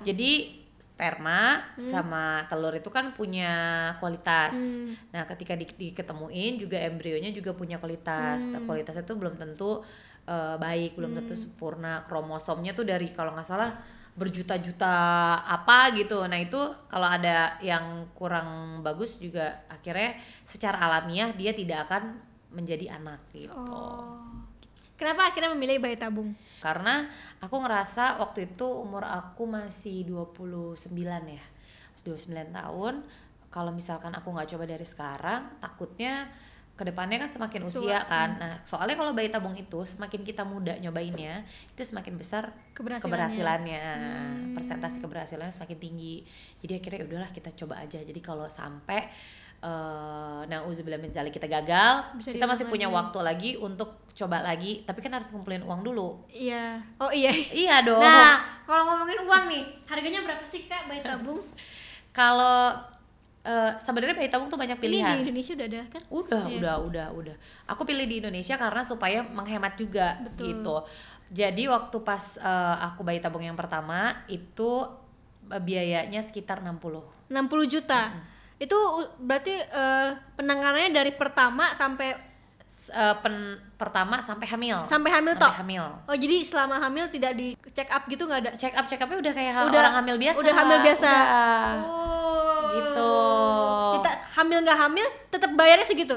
Jadi 0.01 0.63
sperma 0.79 1.75
sama 1.83 2.47
telur 2.47 2.71
itu 2.71 2.87
kan 2.87 3.11
punya 3.13 3.53
kualitas. 3.99 4.55
Hmm. 4.55 4.95
Nah, 5.11 5.27
ketika 5.27 5.59
di, 5.59 5.67
diketemuin 5.67 6.55
juga 6.55 6.79
embrionya 6.79 7.35
juga 7.35 7.51
punya 7.51 7.83
kualitas. 7.83 8.41
Hmm. 8.41 8.63
Kualitasnya 8.63 9.03
itu 9.03 9.19
belum 9.19 9.35
tentu 9.35 9.83
eh, 10.25 10.57
baik, 10.57 10.95
belum 10.97 11.19
tentu 11.19 11.35
sempurna. 11.35 12.07
Kromosomnya 12.07 12.73
tuh 12.73 12.87
dari 12.87 13.11
kalau 13.11 13.35
nggak 13.35 13.45
salah 13.45 13.75
berjuta-juta 14.15 14.95
apa 15.43 15.91
gitu. 15.99 16.23
Nah, 16.27 16.39
itu 16.39 16.59
kalau 16.87 17.11
ada 17.11 17.59
yang 17.59 18.07
kurang 18.15 18.81
bagus 18.87 19.19
juga 19.19 19.67
akhirnya 19.67 20.15
secara 20.47 20.79
alamiah 20.79 21.35
dia 21.35 21.51
tidak 21.51 21.91
akan 21.91 22.19
menjadi 22.55 22.95
anak 22.95 23.21
gitu. 23.35 23.55
Oh. 23.55 24.23
Kenapa 24.95 25.35
akhirnya 25.35 25.51
memilih 25.51 25.83
bayi 25.83 25.99
tabung? 25.99 26.31
karena 26.65 27.13
aku 27.45 27.61
ngerasa 27.61 28.25
waktu 28.25 28.57
itu 28.57 28.65
umur 28.65 29.05
aku 29.05 29.45
masih 29.45 30.09
29 30.09 30.81
ya 31.29 31.45
Masih 31.93 32.05
29 32.09 32.57
tahun 32.57 32.95
kalau 33.53 33.71
misalkan 33.77 34.17
aku 34.17 34.33
nggak 34.33 34.57
coba 34.57 34.65
dari 34.65 34.89
sekarang 34.89 35.61
takutnya 35.61 36.33
ke 36.75 36.83
depannya 36.83 37.17
kan 37.17 37.27
semakin 37.27 37.63
usia 37.65 38.03
Tua. 38.03 38.03
kan 38.05 38.29
nah 38.35 38.55
soalnya 38.61 38.95
kalau 38.95 39.11
bayi 39.11 39.29
tabung 39.29 39.55
itu 39.55 39.79
semakin 39.85 40.21
kita 40.21 40.43
muda 40.43 40.75
nyobainnya 40.77 41.43
itu 41.69 41.81
semakin 41.81 42.15
besar 42.15 42.51
Keberhasilannya. 42.73 42.99
keberhasilannya 43.01 43.85
Hmm. 43.95 44.53
persentase 44.53 44.99
keberhasilannya 44.99 45.51
semakin 45.51 45.79
tinggi 45.79 46.27
jadi 46.59 46.77
akhirnya 46.77 46.99
ya 46.99 47.07
udahlah 47.07 47.31
kita 47.31 47.51
coba 47.55 47.79
aja 47.79 47.99
jadi 47.99 48.19
kalau 48.19 48.47
sampai 48.47 49.07
eh 49.61 49.71
nah 50.45 50.61
uzubillah 50.63 50.99
min 50.99 51.09
zalik 51.09 51.33
kita 51.33 51.47
gagal 51.47 52.05
Bisa 52.15 52.31
kita 52.31 52.45
masih 52.45 52.67
punya 52.67 52.85
lagi. 52.85 52.97
waktu 52.97 53.19
lagi 53.21 53.51
untuk 53.57 54.05
coba 54.13 54.39
lagi 54.41 54.83
tapi 54.83 55.01
kan 55.01 55.11
harus 55.11 55.31
ngumpulin 55.31 55.63
uang 55.63 55.81
dulu 55.83 56.21
Iya. 56.29 56.83
Oh 56.99 57.09
iya. 57.09 57.33
iya 57.55 57.81
dong 57.81 57.97
Nah, 57.99 58.45
kalau 58.63 58.85
ngomongin 58.85 59.19
uang 59.21 59.45
nih, 59.47 59.65
harganya 59.85 60.21
berapa 60.21 60.43
sih 60.43 60.65
Kak 60.65 60.85
bayi 60.85 61.01
tabung? 61.01 61.41
kalau 62.13 62.77
eh, 63.45 63.73
sebenarnya 63.77 64.15
bayi 64.15 64.27
tabung 64.27 64.49
tuh 64.49 64.57
banyak 64.57 64.75
Ini 64.75 64.83
pilihan 64.83 65.07
di 65.11 65.23
Indonesia 65.23 65.53
udah 65.53 65.67
ada 65.67 65.83
kan? 65.87 66.03
Udah, 66.09 66.43
Iya. 66.45 66.57
udah, 66.57 66.75
udah, 66.81 67.07
udah. 67.13 67.37
Aku 67.67 67.85
pilih 67.85 68.05
di 68.05 68.19
Indonesia 68.19 68.57
karena 68.57 68.81
supaya 68.81 69.21
menghemat 69.23 69.75
juga 69.75 70.17
Betul. 70.19 70.45
gitu. 70.51 70.77
Jadi 71.31 71.63
waktu 71.67 71.97
pas 72.01 72.37
eh, 72.37 72.77
aku 72.83 73.01
bayi 73.01 73.19
tabung 73.19 73.41
yang 73.41 73.55
pertama 73.55 74.13
itu 74.27 74.85
eh, 75.47 75.59
biayanya 75.59 76.19
sekitar 76.19 76.59
60. 76.59 77.05
60 77.27 77.37
juta. 77.67 78.13
Itu 78.55 78.73
u- 78.75 79.13
berarti 79.19 79.53
eh, 79.53 80.09
penanganannya 80.35 80.91
dari 80.91 81.13
pertama 81.13 81.69
sampai 81.71 82.17
eh, 82.87 83.17
pen- 83.19 83.61
pertama 83.75 84.19
sampai 84.19 84.47
hamil. 84.47 84.85
sampai 84.85 85.11
hamil 85.11 85.35
toh. 85.35 85.53
hamil. 85.55 85.85
Oh, 86.05 86.15
jadi 86.15 86.41
selama 86.41 86.77
hamil 86.79 87.09
tidak 87.09 87.33
di 87.33 87.47
check 87.69 87.89
up 87.89 88.05
gitu 88.07 88.25
nggak 88.25 88.41
ada? 88.41 88.51
Check 88.55 88.73
up 88.73 88.85
check 88.85 88.99
upnya 88.99 89.21
udah 89.21 89.33
kayak 89.33 89.53
Udah- 89.65 89.81
orang 89.83 89.97
hamil 89.99 90.17
biasa. 90.19 90.39
udah 90.39 90.55
hamil 90.55 90.79
biasa. 90.81 91.11
Udah. 91.11 91.75
Oh. 91.83 92.44
Gitu. 92.75 93.13
Kita 94.01 94.11
hamil 94.41 94.59
nggak 94.67 94.79
hamil 94.79 95.07
tetap 95.31 95.51
bayarnya 95.55 95.87
segitu. 95.87 96.17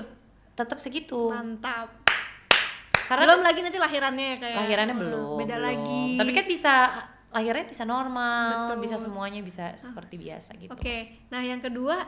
Tetap 0.57 0.77
segitu. 0.81 1.29
Mantap. 1.29 1.89
Karena 3.07 3.23
belum 3.23 3.43
lagi 3.45 3.59
nanti 3.63 3.79
lahirannya 3.79 4.35
kayak 4.35 4.57
lahirannya 4.67 4.95
eh, 4.95 4.99
belum. 4.99 5.37
Beda 5.39 5.55
belum. 5.55 5.67
lagi. 5.69 6.03
Tapi 6.19 6.31
kan 6.35 6.45
bisa 6.45 6.73
lahirnya 7.27 7.67
bisa 7.67 7.83
normal, 7.83 8.71
Betul. 8.71 8.87
bisa 8.87 8.95
semuanya 8.97 9.43
bisa 9.43 9.75
seperti 9.75 10.15
biasa 10.15 10.55
gitu. 10.57 10.71
Oke. 10.71 11.27
Nah, 11.27 11.43
yang 11.43 11.59
kedua 11.59 11.99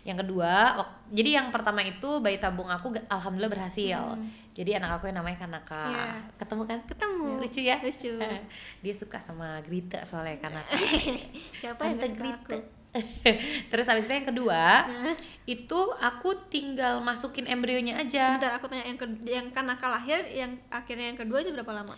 Yang 0.00 0.24
kedua, 0.24 0.80
jadi 1.12 1.40
yang 1.40 1.52
pertama 1.52 1.84
itu 1.84 2.16
bayi 2.24 2.40
tabung 2.40 2.68
aku 2.72 2.96
alhamdulillah 3.04 3.52
berhasil. 3.52 4.16
Hmm. 4.16 4.28
Jadi 4.56 4.80
anak 4.80 4.96
aku 5.00 5.12
yang 5.12 5.20
namanya 5.20 5.44
Kanaka. 5.44 5.92
Iya. 5.92 6.08
Ketemu 6.40 6.62
kan? 6.64 6.78
ketemu. 6.88 7.28
Lucu 7.44 7.60
ya? 7.60 7.76
Lucu. 7.84 8.14
Dia 8.84 8.94
suka 8.96 9.20
sama 9.20 9.60
Grita 9.60 10.00
soalnya 10.08 10.40
Kanaka. 10.40 10.72
Siapa 11.60 11.80
yang 11.84 12.00
Tante 12.00 12.16
suka 12.16 12.24
aku? 12.32 12.83
Terus 13.70 13.86
habis 13.90 14.06
itu 14.06 14.14
yang 14.14 14.28
kedua, 14.28 14.86
Nah, 14.86 15.14
itu 15.44 15.80
aku 15.98 16.46
tinggal 16.46 17.02
masukin 17.02 17.44
embrionya 17.50 17.98
aja. 18.00 18.38
sebentar 18.38 18.54
aku 18.56 18.70
tanya 18.70 18.86
yang 18.86 18.98
ke 18.98 19.06
yang 19.26 19.46
kanaka 19.50 19.90
lahir 19.90 20.22
yang 20.30 20.54
akhirnya 20.70 21.12
yang 21.12 21.18
kedua 21.18 21.42
itu 21.42 21.50
berapa 21.50 21.74
lama? 21.74 21.94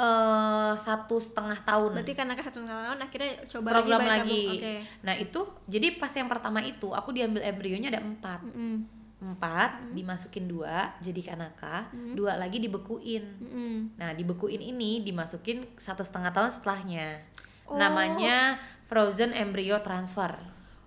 eh 0.00 0.72
satu 0.80 1.18
setengah 1.20 1.60
tahun. 1.66 1.92
Berarti 2.00 2.14
kanaka 2.16 2.40
satu 2.46 2.64
tahun 2.64 2.98
akhirnya 2.98 3.32
coba 3.50 3.68
program 3.78 4.00
lagi 4.00 4.10
lagi. 4.10 4.42
Oke. 4.56 4.74
Nah 5.02 5.14
itu, 5.18 5.40
jadi 5.68 5.86
pas 5.98 6.12
yang 6.14 6.30
pertama 6.30 6.62
itu 6.64 6.88
aku 6.94 7.10
diambil 7.12 7.42
embrionya 7.44 7.92
ada 7.92 8.00
empat. 8.00 8.40
Mm-mm. 8.46 8.98
Empat, 9.20 9.92
dimasukin 9.92 10.48
dua 10.48 10.96
jadi 11.04 11.20
kanaka, 11.20 11.92
dua 12.16 12.40
lagi 12.40 12.56
dibekuin. 12.56 13.20
Mm-mm. 13.20 14.00
Nah, 14.00 14.16
dibekuin 14.16 14.64
ini 14.64 15.04
dimasukin 15.04 15.68
satu 15.76 16.00
setengah 16.00 16.32
tahun 16.32 16.48
setelahnya. 16.48 17.20
Oh. 17.68 17.76
Namanya 17.76 18.56
frozen 18.90 19.30
embryo 19.30 19.78
transfer. 19.80 20.34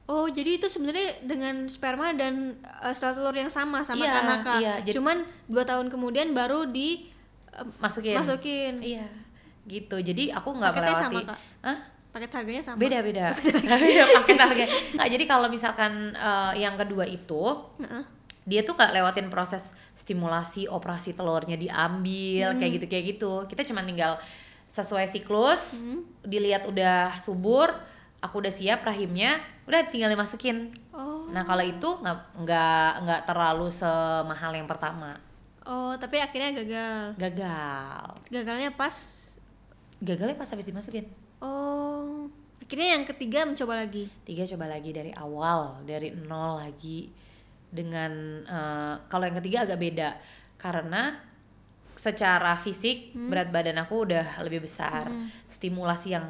Oh, 0.04 0.28
jadi 0.28 0.60
itu 0.60 0.68
sebenarnya 0.68 1.24
dengan 1.24 1.64
sperma 1.66 2.12
dan 2.12 2.60
uh, 2.84 2.92
sel 2.92 3.16
telur 3.16 3.32
yang 3.32 3.48
sama 3.48 3.80
sama 3.82 4.04
Iya, 4.04 4.12
kanaka. 4.14 4.54
iya, 4.60 4.74
jadi- 4.84 4.96
Cuman 5.00 5.24
dua 5.48 5.64
tahun 5.64 5.88
kemudian 5.88 6.36
baru 6.36 6.68
di 6.68 7.08
uh, 7.50 7.64
Masukin. 7.80 8.20
masukin. 8.20 8.76
Iya. 8.78 9.08
Gitu. 9.64 9.96
Jadi 9.96 10.28
aku 10.28 10.52
nggak 10.52 10.74
melewati. 10.76 11.04
sama, 11.08 11.20
Kak? 11.24 11.40
Hah? 11.64 11.78
Paket 12.12 12.32
harganya 12.36 12.62
sama. 12.62 12.78
Beda 12.78 13.00
beda. 13.00 13.32
beda 13.88 14.04
paket 14.14 14.38
harga. 14.38 14.66
Nggak, 14.94 15.08
jadi 15.10 15.24
kalau 15.26 15.48
misalkan 15.48 15.92
eh, 16.12 16.54
yang 16.60 16.76
kedua 16.76 17.08
itu 17.08 17.44
Heeh. 17.80 18.04
dia 18.44 18.62
tuh 18.62 18.76
nggak 18.76 18.92
lewatin 18.92 19.32
proses 19.32 19.72
stimulasi 19.96 20.68
operasi 20.68 21.16
telurnya 21.16 21.56
diambil 21.56 22.54
Hmm. 22.54 22.60
kayak 22.60 22.72
gitu 22.76 22.86
kayak 22.86 23.06
gitu. 23.08 23.32
Kita 23.48 23.64
cuma 23.64 23.82
tinggal 23.82 24.20
sesuai 24.68 25.08
siklus, 25.08 25.80
Hmm. 25.80 26.04
dilihat 26.22 26.68
udah 26.68 27.18
subur, 27.18 27.72
aku 28.24 28.40
udah 28.40 28.54
siap 28.56 28.88
rahimnya, 28.88 29.44
udah 29.68 29.84
tinggal 29.92 30.08
dimasukin. 30.08 30.72
Oh. 30.96 31.28
Nah 31.28 31.44
kalau 31.44 31.60
itu 31.60 32.00
nggak 32.00 32.18
nggak 32.40 32.90
nggak 33.04 33.22
terlalu 33.28 33.68
semahal 33.68 34.56
yang 34.56 34.66
pertama. 34.66 35.20
Oh, 35.68 35.96
tapi 36.00 36.20
akhirnya 36.24 36.56
gagal. 36.64 37.20
Gagal. 37.20 38.04
Gagalnya 38.32 38.72
pas 38.76 38.96
Gagalnya 40.04 40.36
pas 40.36 40.52
habis 40.52 40.68
dimasukin. 40.68 41.08
oh, 41.40 42.28
akhirnya 42.60 43.00
yang 43.00 43.08
ketiga 43.08 43.48
mencoba 43.48 43.80
lagi. 43.84 44.12
Tiga 44.28 44.44
coba 44.56 44.68
lagi 44.68 44.92
dari 44.92 45.12
awal, 45.16 45.80
dari 45.88 46.12
nol 46.12 46.60
lagi 46.60 47.08
dengan 47.72 48.44
eh, 48.44 48.96
kalau 49.08 49.24
yang 49.28 49.40
ketiga 49.40 49.64
agak 49.64 49.80
beda 49.80 50.10
karena 50.60 51.20
secara 51.96 52.60
fisik 52.60 53.16
berat 53.16 53.48
badan 53.48 53.80
aku 53.80 54.04
udah 54.04 54.44
lebih 54.44 54.68
besar. 54.68 55.08
Stimulasi 55.48 56.20
yang 56.20 56.28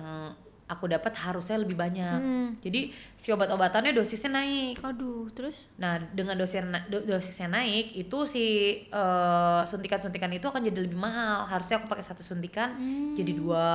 aku 0.73 0.85
dapat 0.87 1.13
harusnya 1.15 1.55
lebih 1.55 1.75
banyak. 1.75 2.17
Hmm. 2.17 2.49
Jadi 2.57 2.89
si 3.13 3.29
obat-obatannya 3.29 3.91
dosisnya 3.91 4.33
naik. 4.35 4.79
Aduh, 4.79 5.29
terus 5.29 5.69
Nah, 5.75 6.01
dengan 6.09 6.33
dosisnya 6.33 6.65
na- 6.71 6.85
do- 6.85 7.01
dosisnya 7.01 7.47
naik, 7.47 7.93
itu 7.93 8.17
si 8.25 8.45
eh, 8.83 9.61
suntikan-suntikan 9.63 10.29
itu 10.29 10.43
akan 10.43 10.61
jadi 10.61 10.79
lebih 10.79 10.97
mahal. 10.97 11.45
Harusnya 11.45 11.77
aku 11.77 11.87
pakai 11.87 12.03
satu 12.03 12.21
suntikan 12.21 12.73
jadi 13.13 13.31
dua 13.31 13.69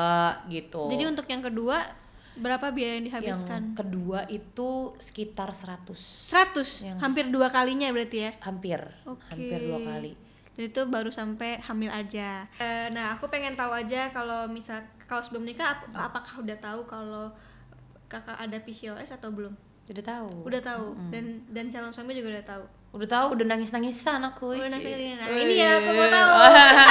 gitu. 0.46 0.80
Hmm. 0.80 0.90
jadi 0.90 1.04
untuk 1.06 1.26
yang 1.26 1.40
kedua 1.40 1.78
berapa 2.34 2.70
biaya 2.70 2.94
yang 2.94 3.02
yang 3.02 3.04
dihabiskan? 3.34 3.62
kedua 3.74 4.22
itu 4.24 4.68
sekitar 4.98 5.50
100 5.50 5.98
100, 6.24 6.86
yang- 6.86 6.98
hampir 6.98 7.26
dua 7.26 7.48
kalinya 7.48 7.90
berarti 7.90 8.18
ya. 8.20 8.30
hampir 8.40 8.78
Oke. 9.04 9.26
hampir 9.28 9.58
dua 9.60 9.78
kali 9.80 10.12
Itu 10.58 10.80
baru 10.84 11.06
sampai 11.08 11.62
hamil 11.62 11.86
aja. 11.86 12.42
Eh, 12.58 12.90
nah, 12.90 13.14
aku 13.14 13.30
pengen 13.30 13.54
tahu 13.54 13.70
aja 13.70 14.10
kalau 14.10 14.50
misal 14.50 14.76
kalau 15.06 15.22
sebelum 15.22 15.46
nikah 15.46 15.72
ap- 15.72 15.86
apakah 15.94 16.42
udah 16.42 16.58
tahu 16.58 16.82
kalau 16.84 17.30
kakak 18.06 18.34
ada 18.36 18.58
PCOS 18.58 19.14
atau 19.14 19.30
belum? 19.30 19.54
udah 19.88 20.04
tahu 20.04 20.28
Udah 20.44 20.60
tahu 20.60 20.86
dan 21.08 21.24
dan 21.48 21.72
calon 21.72 21.88
suami 21.88 22.12
juga 22.12 22.28
udah 22.28 22.44
tahu. 22.44 22.64
udah 22.92 23.08
tahu 23.08 23.26
udah 23.32 23.46
nangis 23.46 23.72
nangisan 23.72 24.20
aku 24.20 24.52
Udah 24.52 24.68
nangis-nangisan. 24.68 25.24
Nah, 25.24 25.40
ini 25.40 25.54
ya, 25.56 25.70
aku 25.76 25.90
mau 25.90 26.08
tahu. 26.08 26.32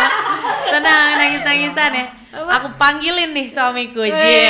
tenang 0.73 1.07
nangis 1.15 1.41
nangisan 1.43 1.91
ya 1.93 2.05
aku 2.33 2.67
panggilin 2.75 3.31
nih 3.33 3.47
suamiku. 3.47 4.01
Cie. 4.01 4.49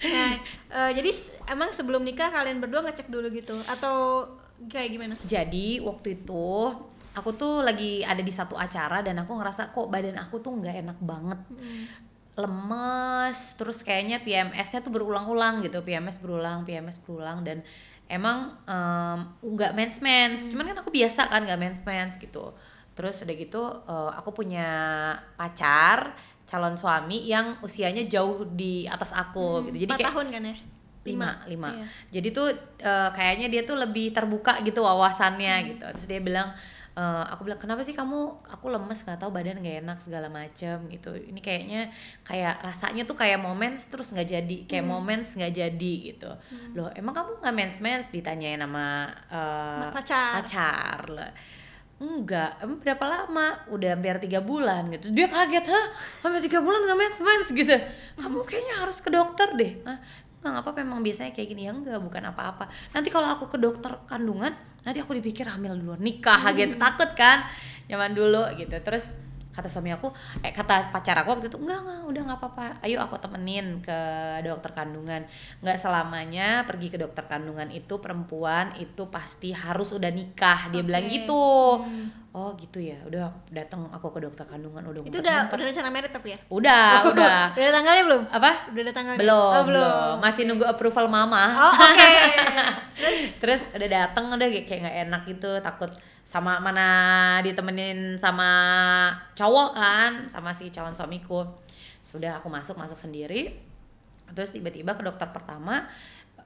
Nah, 0.00 0.32
eh, 0.70 0.90
jadi 0.94 1.10
emang 1.48 1.70
sebelum 1.70 2.00
nikah 2.00 2.30
kalian 2.30 2.62
berdua 2.62 2.86
ngecek 2.86 3.10
dulu 3.10 3.26
gitu 3.30 3.58
atau 3.66 4.26
kayak 4.64 4.88
gimana? 4.92 5.14
jadi 5.24 5.80
waktu 5.80 6.22
itu 6.22 6.46
aku 7.10 7.30
tuh 7.34 7.60
lagi 7.60 8.00
ada 8.00 8.20
di 8.20 8.30
satu 8.30 8.54
acara 8.54 9.02
dan 9.02 9.18
aku 9.18 9.34
ngerasa 9.34 9.70
kok 9.70 9.90
badan 9.90 10.18
aku 10.18 10.38
tuh 10.38 10.54
nggak 10.54 10.76
enak 10.86 10.98
banget? 11.02 11.40
Lemes 12.38 13.38
terus 13.58 13.82
kayaknya 13.82 14.22
PMS-nya 14.22 14.80
tuh 14.80 14.92
berulang-ulang 14.94 15.60
gitu 15.60 15.82
PMS 15.82 16.22
berulang 16.22 16.62
PMS 16.62 17.02
berulang 17.02 17.42
dan 17.42 17.60
emang 18.06 18.54
em, 18.64 19.18
nggak 19.42 19.72
mens 19.74 19.96
mens 19.98 20.48
cuman 20.48 20.70
kan 20.72 20.78
aku 20.80 20.90
biasa 20.90 21.26
kan 21.26 21.42
nggak 21.44 21.60
mens 21.60 21.80
mens 21.82 22.14
gitu. 22.16 22.54
Terus 22.94 23.22
udah 23.26 23.34
gitu 23.34 23.62
eh, 23.84 24.10
aku 24.14 24.30
punya 24.32 24.68
pacar 25.34 26.14
calon 26.46 26.74
suami 26.74 27.26
yang 27.26 27.58
usianya 27.62 28.06
jauh 28.06 28.46
di 28.46 28.86
atas 28.86 29.10
aku 29.12 29.66
gitu. 29.68 29.86
Jadi 29.86 29.92
kayak 29.98 30.08
tahun 30.14 30.28
kan 30.30 30.42
ya? 30.46 30.56
lima. 31.00 31.30
lima. 31.48 31.68
Iya. 31.72 31.86
jadi 32.12 32.28
tuh 32.30 32.46
eh, 32.78 33.10
kayaknya 33.10 33.48
dia 33.48 33.62
tuh 33.64 33.74
lebih 33.74 34.12
terbuka 34.12 34.60
gitu 34.62 34.80
wawasannya 34.80 35.54
Hmm. 35.56 35.66
gitu. 35.74 35.84
Terus 35.98 36.06
dia 36.08 36.20
bilang 36.22 36.54
eh, 36.92 37.24
aku 37.30 37.46
bilang 37.46 37.58
kenapa 37.58 37.80
sih 37.80 37.92
kamu 37.92 38.18
aku 38.46 38.66
lemes 38.68 39.02
nggak 39.02 39.18
tahu 39.18 39.30
badan 39.30 39.58
nggak 39.58 39.82
enak 39.82 39.98
segala 39.98 40.26
macem 40.26 40.90
gitu. 40.90 41.14
Ini 41.14 41.38
kayaknya 41.38 41.80
kayak 42.22 42.60
rasanya 42.60 43.02
tuh 43.04 43.14
kayak 43.14 43.38
moments 43.38 43.86
terus 43.86 44.10
nggak 44.10 44.28
jadi 44.28 44.56
kayak 44.66 44.84
Hmm. 44.84 44.92
moments 44.94 45.34
nggak 45.34 45.54
jadi 45.54 45.92
gitu. 46.10 46.30
Loh 46.74 46.90
emang 46.92 47.14
kamu 47.14 47.30
nggak 47.40 47.54
mens 47.54 47.76
mens 47.78 48.06
ditanyain 48.08 48.58
sama 48.58 49.06
eh, 49.30 49.90
Pacar. 49.94 50.42
pacar 50.42 51.00
lah. 51.08 51.30
Enggak 52.00 52.56
emang 52.64 52.80
berapa 52.80 53.04
lama? 53.04 53.60
Udah 53.68 53.92
hampir 53.92 54.16
tiga 54.24 54.40
bulan 54.40 54.88
gitu. 54.88 55.12
Dia 55.12 55.28
kaget 55.28 55.68
hah? 55.68 55.86
Hampir 56.24 56.48
tiga 56.48 56.64
bulan 56.64 56.80
nggak 56.82 56.96
mens 56.96 57.18
mens 57.20 57.48
gitu. 57.52 57.76
Kamu 58.16 58.40
kayaknya 58.48 58.74
harus 58.80 58.98
ke 58.98 59.12
dokter 59.12 59.48
deh. 59.54 59.84
Hah? 59.84 60.00
nggak 60.40 60.64
apa-apa 60.64 60.80
memang 60.80 61.04
biasanya 61.04 61.36
kayak 61.36 61.52
gini. 61.52 61.68
Ya 61.68 61.76
enggak 61.76 62.00
bukan 62.00 62.24
apa-apa. 62.32 62.64
Nanti 62.96 63.12
kalau 63.12 63.28
aku 63.28 63.52
ke 63.52 63.60
dokter 63.60 63.92
kandungan 64.08 64.56
nanti 64.84 64.98
aku 65.00 65.12
dipikir 65.16 65.44
hamil 65.48 65.76
duluan 65.76 66.00
nikah 66.00 66.40
gitu 66.56 66.76
takut 66.80 67.10
kan 67.16 67.44
zaman 67.90 68.14
dulu 68.14 68.54
gitu. 68.56 68.76
Terus 68.80 69.12
kata 69.50 69.66
suami 69.66 69.90
aku 69.90 70.06
eh 70.40 70.50
kata 70.50 70.88
pacar 70.88 71.18
aku 71.18 71.34
waktu 71.34 71.50
itu 71.50 71.58
enggak 71.58 71.82
enggak 71.82 72.00
udah 72.06 72.22
nggak 72.24 72.38
apa-apa. 72.38 72.66
Ayo 72.80 72.98
aku 72.98 73.18
temenin 73.18 73.78
ke 73.78 73.98
dokter 74.40 74.70
kandungan. 74.70 75.26
Nggak 75.58 75.76
selamanya 75.76 76.62
pergi 76.64 76.86
ke 76.86 76.96
dokter 76.96 77.26
kandungan 77.26 77.66
itu 77.68 77.98
perempuan 77.98 78.70
itu 78.76 79.06
pasti 79.08 79.50
harus 79.50 79.90
udah 79.90 80.08
nikah. 80.08 80.70
Dia 80.70 80.80
bilang 80.80 81.02
Oke. 81.02 81.12
gitu. 81.12 81.44
Oh 82.30 82.54
gitu 82.54 82.78
ya? 82.78 82.94
Udah 83.02 83.26
datang 83.50 83.90
aku 83.90 84.14
ke 84.14 84.22
dokter 84.22 84.46
kandungan 84.46 84.86
udah 84.86 85.02
Itu 85.02 85.18
udah 85.18 85.50
udah 85.50 85.64
rencana 85.66 85.90
merit 85.90 86.14
tapi 86.14 86.30
ya? 86.30 86.38
udah 86.46 86.86
udah 87.10 87.50
Udah. 87.50 87.58
ada 87.58 87.72
tanggalnya 87.74 88.04
belum? 88.06 88.22
apa? 88.30 88.50
Udah 88.70 88.82
ada 88.86 88.92
tanggalnya? 88.94 89.18
belum, 89.18 89.50
Oh, 89.50 89.64
belum. 89.66 90.14
masih 90.22 90.42
nunggu 90.46 90.62
approval 90.62 91.10
mama. 91.10 91.42
Oh, 91.58 91.74
oke. 91.74 92.12
terus? 93.42 93.66
Udah 93.74 93.88
dateng 93.88 94.30
udah 94.30 94.46
kayak 94.46 94.62
kayak 94.62 94.80
nggak 94.80 94.96
enak 95.08 95.22
gitu 95.26 95.50
takut 95.58 95.90
sama 96.30 96.62
mana 96.62 96.86
ditemenin 97.42 98.14
sama 98.14 98.46
cowok 99.34 99.70
kan 99.74 100.10
sama 100.30 100.54
si 100.54 100.70
calon 100.70 100.94
suamiku. 100.94 101.42
Sudah 101.98 102.38
aku 102.38 102.46
masuk 102.46 102.78
masuk 102.78 102.94
sendiri. 102.94 103.58
Terus 104.30 104.54
tiba-tiba 104.54 104.94
ke 104.94 105.02
dokter 105.02 105.26
pertama 105.34 105.90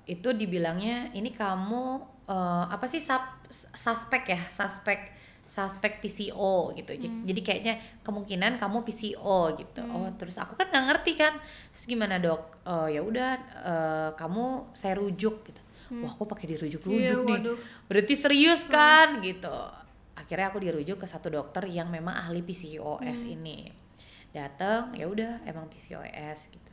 itu 0.09 0.33
dibilangnya 0.33 1.13
ini 1.13 1.29
kamu 1.37 2.01
eh, 2.25 2.65
apa 2.73 2.89
sih 2.89 2.97
sub- 2.99 3.45
suspek 3.77 4.25
ya? 4.25 4.41
Suspek 4.49 5.13
suspek 5.45 6.01
PCO 6.01 6.73
gitu. 6.73 6.97
J- 6.97 7.13
jadi 7.29 7.41
kayaknya 7.45 7.75
kemungkinan 8.01 8.57
kamu 8.57 8.81
PCO 8.83 9.53
gitu. 9.53 9.85
Oh 9.85 10.09
terus 10.17 10.41
aku 10.41 10.57
kan 10.57 10.73
nggak 10.73 10.85
ngerti 10.97 11.13
kan. 11.15 11.37
Terus 11.77 11.85
gimana 11.85 12.17
dok? 12.17 12.65
"Oh, 12.65 12.89
ya 12.89 13.05
udah 13.05 13.31
eh, 13.63 14.11
kamu 14.17 14.73
saya 14.73 14.97
rujuk 14.97 15.45
gitu 15.45 15.61
wah 15.91 16.09
aku 16.09 16.25
pakai 16.25 16.47
dirujuk 16.51 16.81
Iya, 16.85 17.15
rujuk 17.15 17.21
nih. 17.23 17.35
waduh. 17.39 17.57
berarti 17.85 18.15
serius 18.15 18.65
kan? 18.65 19.21
Gitu. 19.21 19.57
Akhirnya 20.15 20.49
aku 20.49 20.59
dirujuk 20.59 20.97
ke 20.97 21.05
satu 21.05 21.29
dokter 21.29 21.65
yang 21.67 21.89
memang 21.89 22.15
ahli 22.15 22.41
PCOS 22.41 22.81
Hmm. 23.23 23.35
ini. 23.35 23.69
Datang 24.31 24.91
ya 24.93 25.07
udah 25.07 25.45
emang 25.45 25.69
PCOS 25.69 26.49
gitu. 26.49 26.73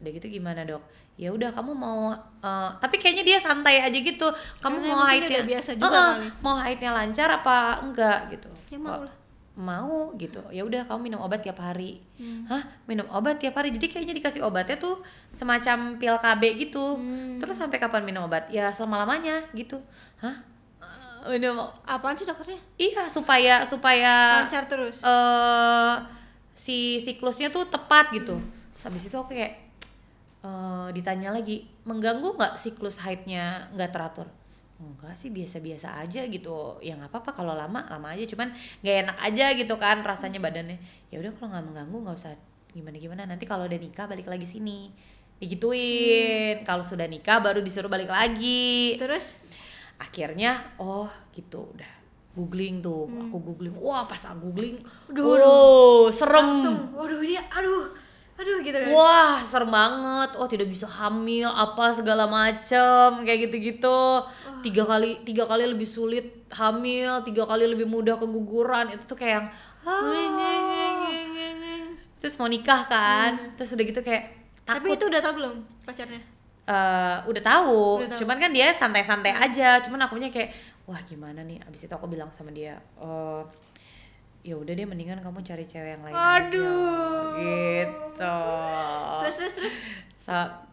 Udah 0.00 0.10
gitu 0.12 0.26
gimana 0.30 0.62
dok? 0.62 0.80
Ya 1.14 1.30
udah 1.30 1.50
kamu 1.50 1.72
mau 1.72 2.10
eh, 2.12 2.70
tapi 2.76 2.96
kayaknya 2.96 3.22
dia 3.24 3.38
santai 3.38 3.78
aja 3.78 3.94
gitu. 3.94 4.28
Kamu 4.58 4.78
Karena 4.78 4.88
mau 4.90 5.04
haidnya 5.04 5.42
biasa 5.42 5.70
juga 5.74 5.90
Heeh, 5.90 6.10
kali. 6.14 6.28
mau 6.40 6.54
haidnya 6.56 6.90
lancar 6.90 7.28
apa 7.30 7.56
enggak 7.80 8.18
gitu. 8.30 8.48
Ya 8.68 8.78
mau 8.78 8.98
lah. 9.00 9.14
Mau 9.54 10.10
gitu 10.14 10.42
ya 10.48 10.60
udah 10.60 10.82
kamu 10.84 11.08
minum 11.08 11.20
obat 11.20 11.38
tiap 11.40 11.56
hari 11.56 12.02
Hmm. 12.14 12.42
hah 12.44 12.58
minum 12.84 13.06
obat 13.08 13.38
tiap 13.38 13.54
hari 13.54 13.70
jadi 13.70 13.86
kayaknya 13.88 14.14
dikasih 14.14 14.40
obatnya 14.40 14.74
tuh 14.76 14.98
semacam 15.28 15.94
pil 15.94 16.16
KB 16.16 16.42
gitu 16.60 16.94
Hmm. 16.94 17.38
terus 17.38 17.54
sampai 17.54 17.76
kapan 17.76 18.02
minum 18.02 18.24
obat 18.24 18.46
ya 18.48 18.68
selama 18.68 19.02
lamanya 19.02 19.46
gitu 19.52 19.78
hah 20.18 20.34
minum 21.24 21.56
Apaan 21.82 22.12
sih 22.12 22.22
dokternya? 22.22 22.58
iya 22.76 23.06
supaya 23.06 23.62
supaya 23.62 24.42
Lancar 24.42 24.66
terus. 24.66 24.98
eh 25.00 25.94
si 26.52 26.78
siklusnya 26.98 27.48
tuh 27.48 27.64
tepat 27.64 28.10
gitu 28.10 28.34
Hmm. 28.34 28.50
terus 28.70 28.82
habis 28.84 29.02
itu 29.04 29.14
aku 29.14 29.32
kayak 29.32 29.54
eh 30.40 30.86
ditanya 30.92 31.30
lagi 31.30 31.64
mengganggu 31.82 32.26
nggak 32.32 32.54
siklus 32.54 32.98
haidnya 32.98 33.70
nggak 33.70 33.90
teratur 33.90 34.26
enggak 34.74 35.14
sih 35.14 35.30
biasa-biasa 35.30 36.02
aja 36.02 36.26
gitu. 36.26 36.78
Ya 36.82 36.98
nggak 36.98 37.10
apa-apa 37.14 37.30
kalau 37.30 37.54
lama 37.54 37.86
lama 37.86 38.08
aja. 38.10 38.26
Cuman 38.26 38.50
nggak 38.82 38.96
enak 39.06 39.16
aja 39.22 39.46
gitu 39.54 39.74
kan 39.78 40.02
rasanya 40.02 40.42
badannya. 40.42 40.78
Ya 41.14 41.22
udah 41.22 41.30
kalau 41.38 41.54
nggak 41.54 41.64
mengganggu 41.70 41.96
nggak 42.04 42.16
usah 42.18 42.34
gimana 42.74 42.98
gimana 42.98 43.22
nanti 43.22 43.46
kalau 43.46 43.70
udah 43.70 43.78
nikah 43.78 44.10
balik 44.10 44.26
lagi 44.26 44.46
sini. 44.46 44.90
Digituin. 45.38 46.62
Hmm. 46.62 46.66
kalau 46.66 46.82
sudah 46.82 47.06
nikah 47.06 47.38
baru 47.42 47.62
disuruh 47.62 47.90
balik 47.90 48.10
lagi. 48.10 48.98
Terus? 48.98 49.38
Akhirnya 49.98 50.74
oh 50.82 51.10
gitu 51.30 51.70
udah 51.70 51.92
googling 52.34 52.82
tuh. 52.82 53.06
Aku 53.30 53.38
googling. 53.38 53.74
Wah 53.78 54.10
pas 54.10 54.20
aku 54.26 54.50
googling 54.50 54.82
Aduh, 55.10 55.38
oh 55.38 56.04
serem. 56.10 56.50
Langsung 56.50 56.90
waduh 56.98 57.22
ini 57.22 57.38
aduh 57.38 57.94
aduh 58.34 58.58
gitu 58.66 58.74
kan. 58.74 58.90
wah 58.90 59.38
serem 59.46 59.70
banget. 59.70 60.30
Oh 60.34 60.50
tidak 60.50 60.66
bisa 60.66 60.90
hamil 60.90 61.46
apa 61.46 61.94
segala 61.94 62.26
macem 62.26 63.22
kayak 63.22 63.46
gitu-gitu 63.46 64.26
tiga 64.64 64.82
kali 64.82 65.20
tiga 65.22 65.44
kali 65.44 65.68
lebih 65.68 65.84
sulit 65.84 66.48
hamil 66.48 67.20
tiga 67.20 67.44
kali 67.44 67.68
lebih 67.68 67.84
mudah 67.84 68.16
keguguran 68.16 68.88
itu 68.90 69.04
tuh 69.04 69.14
kayak 69.14 69.32
yang 69.36 69.46
ah. 69.84 70.00
Terus 72.16 72.40
mau 72.40 72.48
nikah 72.48 72.88
kan 72.88 73.52
terus 73.54 73.76
udah 73.76 73.84
gitu 73.84 74.00
kayak 74.00 74.32
Tapi 74.64 74.80
takut 74.80 74.96
itu 74.96 75.04
udah 75.12 75.20
tau 75.20 75.34
belum 75.36 75.54
pacarnya? 75.84 76.20
eh 76.64 77.16
udah 77.28 77.42
tahu, 77.44 78.00
Udah 78.00 78.16
tahu. 78.16 78.20
cuman 78.24 78.36
kan 78.40 78.48
dia 78.48 78.72
santai-santai 78.72 79.36
aja, 79.36 79.84
cuman 79.84 80.08
akunya 80.08 80.32
kayak 80.32 80.56
wah 80.88 80.96
gimana 81.04 81.44
nih, 81.44 81.60
abis 81.68 81.84
itu 81.84 81.92
aku 81.92 82.08
bilang 82.08 82.32
sama 82.32 82.48
dia, 82.48 82.80
eh 82.96 83.42
ya 84.40 84.56
udah 84.56 84.72
deh 84.72 84.88
mendingan 84.88 85.20
kamu 85.20 85.44
cari 85.44 85.68
cewek 85.68 85.92
yang 85.92 86.00
lain 86.00 86.16
Aduh. 86.16 86.64
aja, 86.64 87.36
gitu. 87.36 88.36
Terus 89.20 89.36
terus 89.36 89.52
terus. 89.52 89.76
Tak 90.24 90.63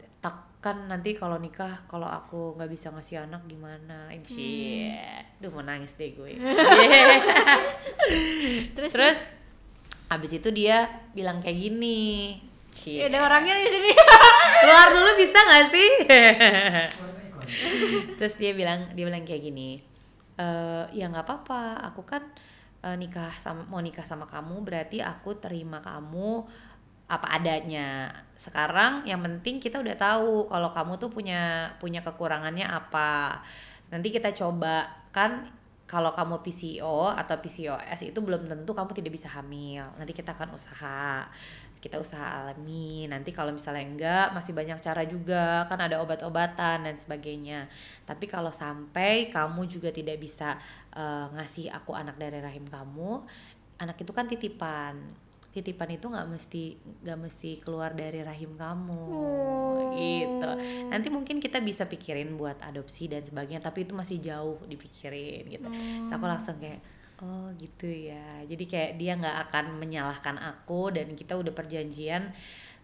kan 0.61 0.85
nanti 0.85 1.17
kalau 1.17 1.41
nikah 1.41 1.81
kalau 1.89 2.05
aku 2.05 2.53
nggak 2.53 2.69
bisa 2.69 2.93
ngasih 2.93 3.25
anak 3.25 3.49
gimana, 3.49 4.13
Cie, 4.21 4.93
duh 5.41 5.49
mau 5.49 5.65
nangis 5.65 5.97
deh 5.97 6.13
gue. 6.13 6.37
Terus, 8.77 8.93
Terus 8.93 9.19
abis 10.05 10.37
itu 10.37 10.53
dia 10.53 10.85
bilang 11.17 11.41
kayak 11.41 11.57
gini, 11.57 12.37
Cie. 12.69 13.01
Ya, 13.01 13.09
ada 13.09 13.25
orangnya 13.25 13.57
di 13.57 13.73
sini. 13.73 13.89
keluar 14.61 14.89
dulu 14.93 15.11
bisa 15.17 15.39
nggak 15.41 15.65
sih? 15.73 15.91
Terus 18.21 18.33
dia 18.37 18.53
bilang 18.53 18.93
dia 18.93 19.09
bilang 19.09 19.25
kayak 19.25 19.41
gini 19.41 19.81
"Eh, 20.37 20.83
ya 20.93 21.09
nggak 21.09 21.25
apa-apa. 21.25 21.89
Aku 21.89 22.05
kan 22.05 22.21
eh, 22.85 22.95
nikah 23.01 23.33
sama 23.41 23.65
mau 23.65 23.81
nikah 23.81 24.05
sama 24.05 24.29
kamu 24.29 24.61
berarti 24.61 25.01
aku 25.01 25.41
terima 25.41 25.81
kamu 25.81 26.45
apa 27.11 27.27
adanya. 27.35 28.07
Sekarang 28.39 29.03
yang 29.03 29.19
penting 29.19 29.59
kita 29.59 29.83
udah 29.83 29.95
tahu 29.99 30.47
kalau 30.47 30.71
kamu 30.71 30.93
tuh 30.95 31.11
punya 31.11 31.75
punya 31.83 31.99
kekurangannya 31.99 32.63
apa. 32.63 33.43
Nanti 33.91 34.07
kita 34.15 34.31
coba. 34.31 34.87
Kan 35.11 35.51
kalau 35.83 36.15
kamu 36.15 36.39
PCO 36.39 37.11
atau 37.11 37.35
PCOS 37.43 38.15
itu 38.15 38.19
belum 38.23 38.47
tentu 38.47 38.71
kamu 38.71 38.95
tidak 38.95 39.11
bisa 39.11 39.27
hamil. 39.27 39.83
Nanti 39.99 40.15
kita 40.15 40.31
akan 40.31 40.55
usaha. 40.55 41.27
Kita 41.83 41.99
usaha 41.99 42.47
alami. 42.47 43.11
Nanti 43.11 43.35
kalau 43.35 43.51
misalnya 43.51 43.83
enggak 43.83 44.27
masih 44.31 44.55
banyak 44.55 44.79
cara 44.79 45.03
juga. 45.03 45.67
Kan 45.67 45.83
ada 45.83 45.99
obat-obatan 45.99 46.87
dan 46.87 46.95
sebagainya. 46.95 47.67
Tapi 48.07 48.31
kalau 48.31 48.55
sampai 48.55 49.27
kamu 49.27 49.67
juga 49.67 49.91
tidak 49.91 50.15
bisa 50.23 50.55
eh, 50.95 51.25
ngasih 51.35 51.67
aku 51.75 51.91
anak 51.91 52.15
dari 52.15 52.39
rahim 52.39 52.63
kamu 52.63 53.27
anak 53.81 53.97
itu 53.97 54.13
kan 54.13 54.29
titipan 54.29 54.93
titipan 55.51 55.91
itu 55.91 56.07
nggak 56.07 56.27
mesti 56.31 56.63
nggak 57.03 57.19
mesti 57.19 57.49
keluar 57.59 57.91
dari 57.91 58.23
rahim 58.23 58.55
kamu. 58.55 59.03
Gitu. 59.99 60.49
Nanti 60.87 61.07
mungkin 61.11 61.43
kita 61.43 61.59
bisa 61.59 61.83
pikirin 61.85 62.39
buat 62.39 62.59
adopsi 62.63 63.11
dan 63.11 63.21
sebagainya 63.21 63.59
tapi 63.59 63.83
itu 63.83 63.91
masih 63.91 64.23
jauh 64.23 64.59
dipikirin 64.65 65.51
gitu. 65.51 65.67
Terus 65.67 66.11
aku 66.11 66.25
langsung 66.25 66.55
kayak 66.57 66.79
oh 67.19 67.51
gitu 67.59 67.87
ya. 67.87 68.25
Jadi 68.47 68.63
kayak 68.65 68.91
dia 68.95 69.13
nggak 69.19 69.37
akan 69.51 69.65
menyalahkan 69.75 70.39
aku 70.39 70.95
dan 70.95 71.11
kita 71.13 71.35
udah 71.35 71.51
perjanjian 71.51 72.31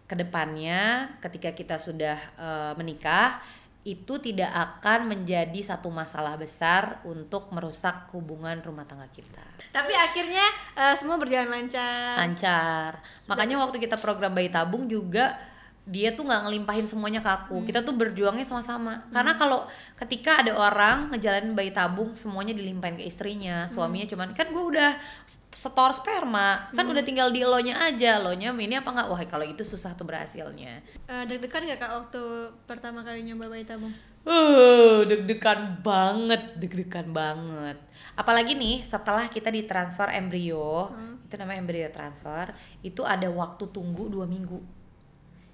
ke 0.08 0.14
depannya 0.16 1.12
ketika 1.20 1.52
kita 1.52 1.76
sudah 1.76 2.16
eh, 2.36 2.72
menikah 2.76 3.40
itu 3.88 4.20
tidak 4.20 4.52
akan 4.52 5.08
menjadi 5.08 5.56
satu 5.64 5.88
masalah 5.88 6.36
besar 6.36 7.00
untuk 7.08 7.48
merusak 7.56 8.12
hubungan 8.12 8.60
rumah 8.60 8.84
tangga 8.84 9.08
kita. 9.08 9.40
Tapi 9.72 9.96
akhirnya 9.96 10.44
eh, 10.76 10.94
semua 11.00 11.16
berjalan 11.16 11.48
lancar. 11.48 12.20
lancar. 12.20 13.00
Makanya 13.24 13.56
waktu 13.64 13.80
kita 13.80 13.96
program 13.96 14.36
bayi 14.36 14.52
tabung 14.52 14.84
juga 14.84 15.40
dia 15.88 16.12
tuh 16.12 16.28
nggak 16.28 16.44
ngelimpahin 16.44 16.84
semuanya 16.84 17.24
ke 17.24 17.30
aku. 17.32 17.64
Kita 17.64 17.80
tuh 17.80 17.96
berjuangnya 17.96 18.44
sama-sama. 18.44 19.08
Karena 19.08 19.40
kalau 19.40 19.64
ketika 19.96 20.44
ada 20.44 20.52
orang 20.52 21.08
ngejalanin 21.16 21.56
bayi 21.56 21.72
tabung 21.72 22.12
semuanya 22.12 22.52
dilimpahin 22.52 23.00
ke 23.00 23.08
istrinya 23.08 23.64
suaminya 23.64 24.04
cuman 24.04 24.36
kan 24.36 24.52
gue 24.52 24.64
udah 24.64 25.00
setor 25.48 25.90
sperma 25.90 26.70
kan 26.70 26.86
udah 26.86 27.02
tinggal 27.02 27.34
di 27.34 27.42
elonya 27.42 27.82
aja 27.82 28.20
elonya 28.20 28.52
ini 28.52 28.76
apa 28.76 28.92
nggak? 28.92 29.08
Wah 29.08 29.20
kalau 29.24 29.48
itu 29.48 29.64
susah 29.64 29.96
tuh 29.96 30.04
berhasilnya. 30.04 30.84
Eh, 31.08 31.24
deg-degan 31.24 31.64
gak 31.64 31.80
kak 31.80 31.92
waktu 32.04 32.22
pertama 32.68 33.00
kali 33.00 33.24
nyoba 33.24 33.48
bayi 33.48 33.64
tabung? 33.64 33.96
Uh, 34.28 35.08
deg-degan 35.08 35.80
banget, 35.80 36.60
deg-degan 36.60 37.08
banget. 37.16 37.80
Apalagi 38.12 38.52
nih 38.52 38.84
setelah 38.84 39.24
kita 39.24 39.48
ditransfer 39.48 40.12
embrio, 40.12 40.92
itu 41.24 41.34
namanya 41.40 41.64
embrio 41.64 41.88
transfer, 41.88 42.52
itu 42.84 43.00
ada 43.08 43.24
waktu 43.32 43.64
tunggu 43.72 44.12
dua 44.12 44.28
minggu. 44.28 44.77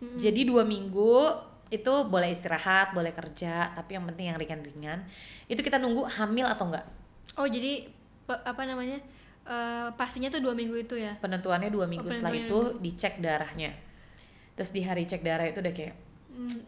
Jadi 0.00 0.46
dua 0.46 0.62
minggu 0.62 1.32
itu 1.72 1.94
boleh 2.06 2.30
istirahat, 2.30 2.92
boleh 2.94 3.10
kerja, 3.10 3.72
tapi 3.74 3.96
yang 3.96 4.04
penting 4.06 4.30
yang 4.30 4.38
ringan-ringan. 4.38 5.02
Itu 5.48 5.64
kita 5.64 5.80
nunggu 5.80 6.06
hamil 6.06 6.46
atau 6.46 6.70
enggak. 6.70 6.86
Oh 7.34 7.48
jadi 7.48 7.88
apa 8.28 8.62
namanya? 8.64 9.00
eh, 9.44 9.88
pastinya 10.00 10.32
tuh 10.32 10.40
dua 10.40 10.56
minggu 10.56 10.72
itu 10.76 10.96
ya? 10.96 11.20
Penentuannya 11.20 11.68
dua 11.68 11.84
minggu 11.84 12.08
setelah 12.08 12.32
penentuannya 12.32 12.78
itu 12.80 12.80
dicek 12.80 13.20
darahnya. 13.20 13.70
Terus 14.56 14.70
di 14.72 14.80
hari 14.80 15.04
cek 15.04 15.20
darah 15.20 15.46
itu 15.48 15.60
udah 15.60 15.74
kayak 15.74 15.94
Hmm. 16.34 16.58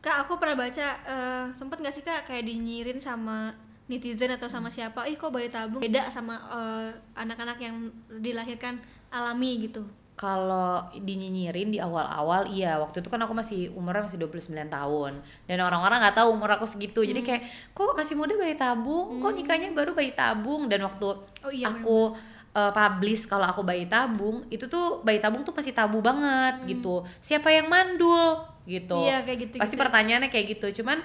Kak 0.00 0.24
aku 0.24 0.40
pernah 0.40 0.56
baca 0.56 0.86
eh, 1.04 1.46
sempet 1.52 1.76
nggak 1.80 1.92
sih 1.92 2.00
kak 2.00 2.24
kayak 2.24 2.48
dinyirin 2.48 2.96
sama 2.96 3.52
netizen 3.84 4.32
atau 4.32 4.48
sama 4.48 4.72
siapa 4.72 5.04
ih 5.04 5.16
kok 5.16 5.28
bayi 5.28 5.52
tabung 5.52 5.80
beda 5.80 6.08
sama 6.08 6.40
eh, 6.40 6.88
anak-anak 7.12 7.60
yang 7.60 7.76
dilahirkan 8.08 8.80
alami 9.12 9.68
gitu 9.68 9.84
kalau 10.18 10.82
dinyinyirin 10.98 11.70
di 11.70 11.78
awal-awal 11.78 12.50
iya. 12.50 12.74
Waktu 12.82 13.00
itu 13.00 13.08
kan 13.08 13.22
aku 13.22 13.38
masih 13.38 13.70
umurnya 13.70 14.10
masih 14.10 14.18
29 14.18 14.66
tahun. 14.66 15.12
Dan 15.46 15.58
orang-orang 15.62 16.02
nggak 16.02 16.16
tahu 16.18 16.34
umur 16.34 16.58
aku 16.58 16.66
segitu. 16.66 17.06
Jadi 17.06 17.22
Hmm. 17.22 17.28
kayak 17.30 17.42
kok 17.70 17.94
masih 17.94 18.18
muda 18.18 18.34
bayi 18.34 18.58
tabung? 18.58 19.22
Kok 19.22 19.30
nikahnya 19.30 19.70
baru 19.70 19.94
bayi 19.94 20.10
tabung? 20.10 20.66
Dan 20.66 20.82
waktu 20.82 21.06
Oh 21.46 21.52
iya, 21.54 21.70
aku 21.70 22.18
uh, 22.50 22.72
publish 22.74 23.30
kalau 23.30 23.46
aku 23.46 23.62
bayi 23.62 23.86
tabung 23.86 24.42
itu 24.50 24.66
tuh 24.66 25.06
bayi 25.06 25.22
tabung 25.22 25.46
tuh 25.46 25.54
pasti 25.54 25.70
tabu 25.70 26.02
banget 26.02 26.66
gitu. 26.66 27.06
Siapa 27.22 27.54
yang 27.54 27.70
mandul? 27.70 28.42
Gitu. 28.66 28.98
Hmm. 28.98 29.06
Iya, 29.06 29.22
kayak 29.22 29.38
gitu-gitu. 29.46 29.62
pasti 29.62 29.78
pertanyaannya 29.78 30.34
kayak 30.34 30.46
gitu. 30.58 30.82
Cuman 30.82 30.98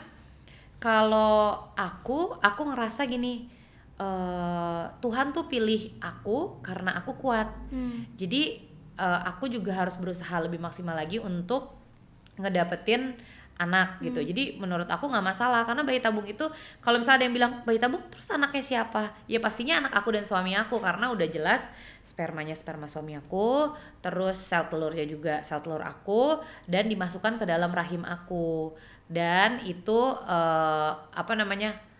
kalau 0.81 1.55
aku 1.77 2.33
aku 2.41 2.61
ngerasa 2.65 3.05
gini 3.05 3.45
eh, 3.93 4.83
Tuhan 4.99 5.31
tuh 5.31 5.45
pilih 5.45 6.01
aku 6.01 6.65
karena 6.65 6.97
aku 6.97 7.13
kuat. 7.13 7.45
Hmm. 7.69 8.09
jadi 8.17 8.72
eh, 8.97 9.21
aku 9.29 9.49
juga 9.49 9.73
harus 9.73 9.95
berusaha 9.97 10.33
lebih 10.43 10.61
maksimal 10.61 10.93
lagi 10.97 11.17
untuk 11.21 11.73
ngedapetin 12.37 13.13
anak 13.53 14.01
gitu. 14.01 14.17
Hmm. 14.17 14.27
Jadi 14.33 14.43
menurut 14.57 14.89
aku 14.89 15.05
nggak 15.05 15.21
masalah 15.21 15.61
karena 15.61 15.85
bayi 15.85 16.01
tabung 16.01 16.25
itu 16.25 16.49
kalau 16.81 16.97
misalnya 16.97 17.21
ada 17.21 17.25
yang 17.29 17.35
bilang 17.37 17.53
bayi 17.69 17.77
tabung 17.77 18.01
terus 18.09 18.27
anaknya 18.33 18.63
siapa? 18.65 19.13
Ya 19.29 19.37
pastinya 19.37 19.77
anak 19.77 19.93
aku 19.93 20.09
dan 20.17 20.25
suami 20.25 20.57
aku 20.57 20.81
karena 20.81 21.13
udah 21.13 21.27
jelas 21.29 21.69
spermanya 22.01 22.57
sperma 22.57 22.89
suami 22.89 23.13
aku, 23.13 23.71
terus 24.01 24.41
sel 24.41 24.65
telurnya 24.73 25.05
juga 25.05 25.45
sel 25.45 25.61
telur 25.61 25.85
aku 25.85 26.41
dan 26.65 26.89
dimasukkan 26.89 27.37
ke 27.37 27.45
dalam 27.45 27.69
rahim 27.69 28.01
aku. 28.01 28.73
Dan 29.05 29.61
itu 29.61 29.99
eh, 30.25 30.91
apa 30.97 31.33
namanya? 31.37 31.93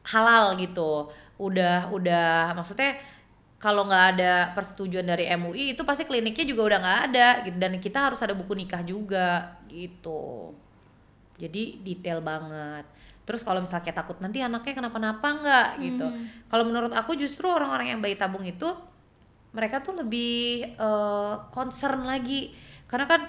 halal 0.00 0.56
gitu. 0.56 1.12
Udah 1.40 1.88
udah 1.92 2.52
maksudnya 2.56 2.96
kalau 3.60 3.84
nggak 3.84 4.06
ada 4.16 4.32
persetujuan 4.56 5.04
dari 5.04 5.28
MUI 5.36 5.76
itu 5.76 5.84
pasti 5.84 6.08
kliniknya 6.08 6.48
juga 6.48 6.62
udah 6.64 6.78
nggak 6.80 7.00
ada 7.12 7.28
gitu. 7.44 7.56
Dan 7.60 7.76
kita 7.76 8.08
harus 8.08 8.18
ada 8.24 8.32
buku 8.32 8.56
nikah 8.56 8.80
juga 8.80 9.60
gitu. 9.68 10.56
Jadi 11.36 11.84
detail 11.84 12.24
banget. 12.24 12.88
Terus 13.28 13.44
kalau 13.44 13.60
misalnya 13.60 13.84
kayak 13.84 13.98
takut 14.00 14.16
nanti 14.24 14.40
anaknya 14.40 14.72
kenapa-napa 14.72 15.28
nggak? 15.44 15.68
gitu. 15.76 16.06
Kalau 16.48 16.64
menurut 16.64 16.92
aku 16.96 17.12
justru 17.20 17.52
orang-orang 17.52 17.92
yang 17.92 18.00
bayi 18.00 18.16
tabung 18.16 18.48
itu 18.48 18.66
mereka 19.52 19.84
tuh 19.84 19.92
lebih 20.00 20.64
eh, 20.80 21.34
concern 21.52 22.08
lagi. 22.08 22.56
Karena 22.88 23.04
kan 23.06 23.28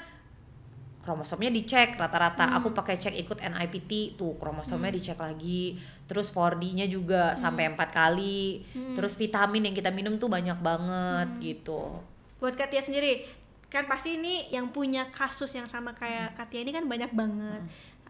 kromosomnya 1.02 1.50
dicek 1.50 1.98
rata-rata. 1.98 2.54
Aku 2.62 2.72
pakai 2.72 3.02
cek 3.02 3.18
ikut 3.26 3.42
NIPT 3.42 4.16
tuh 4.16 4.38
kromosomnya 4.38 4.94
dicek 4.94 5.18
lagi. 5.18 5.76
Terus 6.06 6.30
4D-nya 6.30 6.86
juga 6.86 7.34
sampai 7.34 7.74
empat 7.74 7.90
kali. 7.90 8.62
Terus 8.94 9.18
vitamin 9.18 9.70
yang 9.70 9.76
kita 9.76 9.90
minum 9.90 10.16
tuh 10.22 10.30
banyak 10.30 10.58
banget 10.62 11.28
gitu. 11.42 12.00
Buat 12.38 12.58
Katia 12.58 12.82
sendiri 12.82 13.26
kan 13.72 13.88
pasti 13.88 14.20
ini 14.20 14.52
yang 14.52 14.68
punya 14.76 15.08
kasus 15.10 15.56
yang 15.56 15.66
sama 15.66 15.96
kayak 15.96 16.38
Katia 16.38 16.62
ini 16.62 16.72
kan 16.72 16.86
banyak 16.86 17.12
banget. 17.12 17.62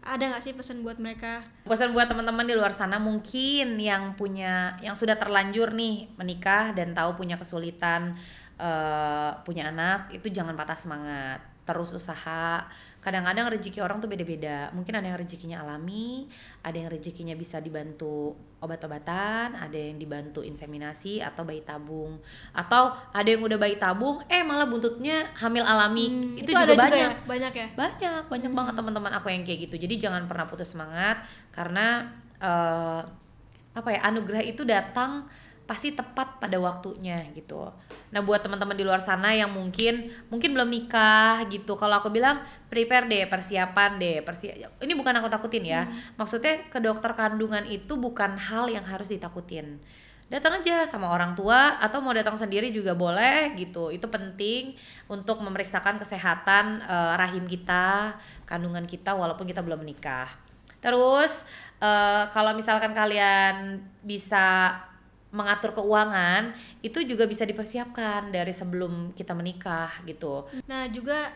Ada 0.02 0.34
nggak 0.34 0.42
sih 0.42 0.52
pesan 0.52 0.82
buat 0.82 0.98
mereka? 0.98 1.46
Pesan 1.62 1.94
buat 1.94 2.10
teman-teman 2.10 2.42
di 2.42 2.58
luar 2.58 2.74
sana 2.74 2.98
mungkin 2.98 3.78
yang 3.78 4.18
punya 4.18 4.74
yang 4.82 4.98
sudah 4.98 5.14
terlanjur 5.14 5.70
nih 5.70 6.10
menikah 6.18 6.74
dan 6.74 6.90
tahu 6.90 7.14
punya 7.14 7.38
kesulitan 7.38 8.18
eh, 8.58 9.30
punya 9.46 9.70
anak 9.70 10.10
itu 10.10 10.26
jangan 10.26 10.58
patah 10.58 10.74
semangat 10.74 11.51
terus 11.62 11.90
usaha. 11.94 12.66
Kadang-kadang 13.02 13.50
rezeki 13.50 13.82
orang 13.82 13.98
tuh 13.98 14.06
beda-beda. 14.06 14.70
Mungkin 14.70 14.94
ada 14.94 15.10
yang 15.10 15.18
rezekinya 15.18 15.66
alami 15.66 16.30
ada 16.62 16.78
yang 16.78 16.86
rezekinya 16.86 17.34
bisa 17.34 17.58
dibantu 17.58 18.38
obat-obatan 18.62 19.58
ada 19.58 19.74
yang 19.74 19.98
dibantu 19.98 20.46
inseminasi 20.46 21.18
atau 21.18 21.42
bayi 21.42 21.66
tabung. 21.66 22.22
Atau 22.54 22.94
ada 23.10 23.26
yang 23.26 23.42
udah 23.42 23.58
bayi 23.58 23.74
tabung 23.74 24.22
eh 24.30 24.46
malah 24.46 24.70
buntutnya 24.70 25.34
hamil 25.34 25.66
alami. 25.66 26.06
Hmm, 26.14 26.38
itu, 26.38 26.50
juga 26.54 26.62
ada 26.62 26.78
banyak. 26.78 26.98
ya? 27.02 27.10
banyak 27.26 27.52
ya? 27.52 27.68
Banyak 27.74 28.22
banyak 28.30 28.52
banget 28.54 28.74
teman-teman 28.78 29.12
aku 29.18 29.26
yang 29.34 29.42
kayak 29.42 29.66
gitu. 29.66 29.76
Jadi 29.82 29.94
jangan 29.98 30.30
pernah 30.30 30.46
putus 30.46 30.70
semangat 30.70 31.26
karena 31.50 32.06
eh, 32.38 33.02
apa 33.72 33.88
ya 33.88 34.00
anugerah 34.06 34.46
itu 34.46 34.62
datang 34.62 35.26
pasti 35.72 35.96
tepat 35.96 36.36
pada 36.36 36.60
waktunya 36.60 37.32
gitu. 37.32 37.72
Nah 38.12 38.20
buat 38.20 38.44
teman-teman 38.44 38.76
di 38.76 38.84
luar 38.84 39.00
sana 39.00 39.32
yang 39.32 39.48
mungkin 39.48 40.12
mungkin 40.28 40.52
belum 40.52 40.68
nikah 40.68 41.48
gitu. 41.48 41.80
Kalau 41.80 41.96
aku 41.96 42.12
bilang 42.12 42.44
prepare 42.68 43.08
deh 43.08 43.24
persiapan 43.24 43.96
deh 43.96 44.20
persi 44.20 44.52
ini 44.52 44.92
bukan 44.92 45.16
aku 45.16 45.32
takutin 45.32 45.64
ya. 45.64 45.88
Maksudnya 46.20 46.68
ke 46.68 46.76
dokter 46.76 47.16
kandungan 47.16 47.64
itu 47.64 47.96
bukan 47.96 48.36
hal 48.36 48.68
yang 48.68 48.84
harus 48.84 49.08
ditakutin. 49.08 49.80
Datang 50.28 50.60
aja 50.60 50.84
sama 50.84 51.08
orang 51.08 51.32
tua 51.32 51.80
atau 51.80 52.04
mau 52.04 52.12
datang 52.12 52.36
sendiri 52.36 52.68
juga 52.68 52.92
boleh 52.92 53.56
gitu. 53.56 53.88
Itu 53.88 54.12
penting 54.12 54.76
untuk 55.08 55.40
memeriksakan 55.40 55.96
kesehatan 55.96 56.84
eh, 56.84 57.14
rahim 57.16 57.48
kita 57.48 58.20
kandungan 58.44 58.84
kita 58.84 59.16
walaupun 59.16 59.48
kita 59.48 59.64
belum 59.64 59.80
menikah. 59.80 60.28
Terus 60.84 61.48
eh, 61.80 62.28
kalau 62.28 62.52
misalkan 62.52 62.92
kalian 62.92 63.80
bisa 64.04 64.76
mengatur 65.32 65.72
keuangan 65.72 66.52
itu 66.84 67.00
juga 67.02 67.24
bisa 67.24 67.42
dipersiapkan 67.42 68.28
dari 68.28 68.52
sebelum 68.52 69.16
kita 69.16 69.32
menikah 69.32 69.88
gitu 70.04 70.44
Nah 70.68 70.86
juga 70.92 71.32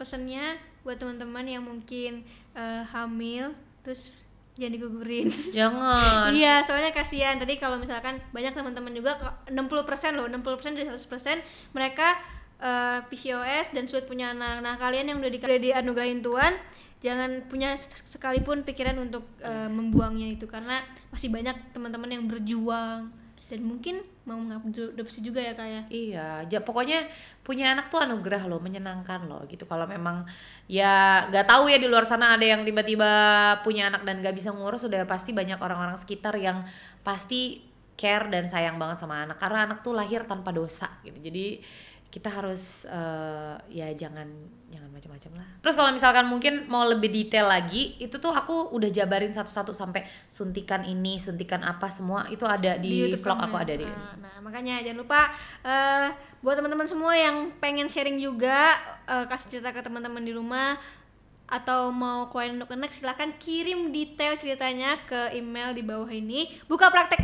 pesannya 0.00 0.56
buat 0.82 0.96
teman-teman 0.96 1.44
yang 1.44 1.64
mungkin 1.64 2.24
eh, 2.56 2.82
hamil 2.88 3.52
terus 3.84 4.10
jangan 4.54 4.72
digugurin. 4.80 5.26
jangan 5.56 6.30
Iya, 6.30 6.62
soalnya 6.62 6.94
kasihan. 6.94 7.36
Tadi 7.36 7.58
kalau 7.58 7.76
misalkan 7.76 8.22
banyak 8.30 8.54
teman-teman 8.54 8.94
juga 8.94 9.18
ke- 9.18 9.52
60% 9.52 10.14
loh, 10.14 10.30
60% 10.30 10.78
dari 10.78 10.86
100% 10.86 11.42
mereka 11.74 12.16
eh, 12.62 13.02
PCOS 13.10 13.74
dan 13.74 13.84
sulit 13.90 14.06
punya 14.06 14.30
anak. 14.30 14.62
Nah, 14.62 14.74
kalian 14.78 15.10
yang 15.10 15.18
udah, 15.18 15.30
di, 15.30 15.38
udah 15.42 15.58
dianugerahin 15.58 16.22
Tuhan, 16.22 16.52
jangan 17.02 17.44
punya 17.50 17.74
sekalipun 18.06 18.62
pikiran 18.62 18.96
untuk 18.96 19.26
eh, 19.42 19.68
membuangnya 19.68 20.32
itu 20.32 20.46
karena 20.46 20.80
masih 21.10 21.28
banyak 21.28 21.74
teman-teman 21.74 22.08
yang 22.14 22.24
berjuang 22.30 23.10
dan 23.44 23.60
mungkin 23.60 24.00
mau 24.24 24.40
mengadopsi 24.40 25.20
juga 25.20 25.36
ya 25.44 25.52
kayak 25.52 25.92
Iya, 25.92 26.48
ja, 26.48 26.58
pokoknya 26.64 27.04
punya 27.44 27.76
anak 27.76 27.92
tuh 27.92 28.00
anugerah 28.00 28.48
loh, 28.48 28.56
menyenangkan 28.56 29.28
loh 29.28 29.44
gitu. 29.46 29.68
Kalau 29.68 29.84
memang 29.84 30.24
ya 30.64 31.28
nggak 31.28 31.44
tahu 31.44 31.68
ya 31.68 31.76
di 31.76 31.84
luar 31.84 32.08
sana 32.08 32.40
ada 32.40 32.44
yang 32.44 32.64
tiba-tiba 32.64 33.12
punya 33.60 33.92
anak 33.92 34.08
dan 34.08 34.24
nggak 34.24 34.32
bisa 34.32 34.48
ngurus, 34.48 34.88
sudah 34.88 35.04
pasti 35.04 35.36
banyak 35.36 35.60
orang-orang 35.60 36.00
sekitar 36.00 36.32
yang 36.40 36.64
pasti 37.04 37.60
care 37.94 38.26
dan 38.32 38.48
sayang 38.48 38.80
banget 38.80 39.04
sama 39.04 39.28
anak. 39.28 39.36
Karena 39.36 39.68
anak 39.68 39.84
tuh 39.84 39.92
lahir 39.92 40.24
tanpa 40.24 40.48
dosa 40.50 40.88
gitu. 41.04 41.20
Jadi 41.20 41.60
kita 42.14 42.30
harus 42.30 42.86
eh, 42.86 43.58
ya 43.74 43.90
jangan 43.98 44.30
jangan 44.70 44.86
macam-macam 44.94 45.42
lah. 45.42 45.48
Terus 45.66 45.74
kalau 45.74 45.90
misalkan 45.90 46.30
mungkin 46.30 46.70
mau 46.70 46.86
lebih 46.86 47.10
detail 47.10 47.50
lagi, 47.50 47.98
itu 47.98 48.22
tuh 48.22 48.30
aku 48.30 48.70
udah 48.70 48.86
jabarin 48.86 49.34
satu-satu 49.34 49.74
sampai 49.74 50.06
suntikan 50.30 50.86
ini, 50.86 51.18
suntikan 51.18 51.66
apa 51.66 51.90
semua 51.90 52.30
itu 52.30 52.46
ada 52.46 52.78
di, 52.78 53.02
YouTube 53.02 53.26
vlog 53.26 53.42
aku 53.42 53.56
ada 53.58 53.74
di. 53.74 53.82
Nah, 53.82 54.14
nah, 54.22 54.36
makanya 54.46 54.78
jangan 54.86 54.98
lupa 55.02 55.26
eh, 55.66 56.14
buat 56.38 56.54
teman-teman 56.54 56.86
semua 56.86 57.18
yang 57.18 57.50
pengen 57.58 57.90
sharing 57.90 58.22
juga 58.22 58.78
eh, 59.10 59.26
kasih 59.26 59.58
cerita 59.58 59.74
ke 59.74 59.82
teman-teman 59.82 60.22
di 60.22 60.30
rumah 60.30 60.78
atau 61.44 61.92
mau 61.92 62.32
klien 62.32 62.56
untuk 62.56 62.72
next 62.80 63.04
silahkan 63.04 63.28
kirim 63.36 63.92
detail 63.92 64.32
ceritanya 64.40 64.96
ke 65.04 65.36
email 65.36 65.76
di 65.76 65.84
bawah 65.84 66.08
ini. 66.08 66.48
Buka 66.64 66.88
praktek 66.88 67.20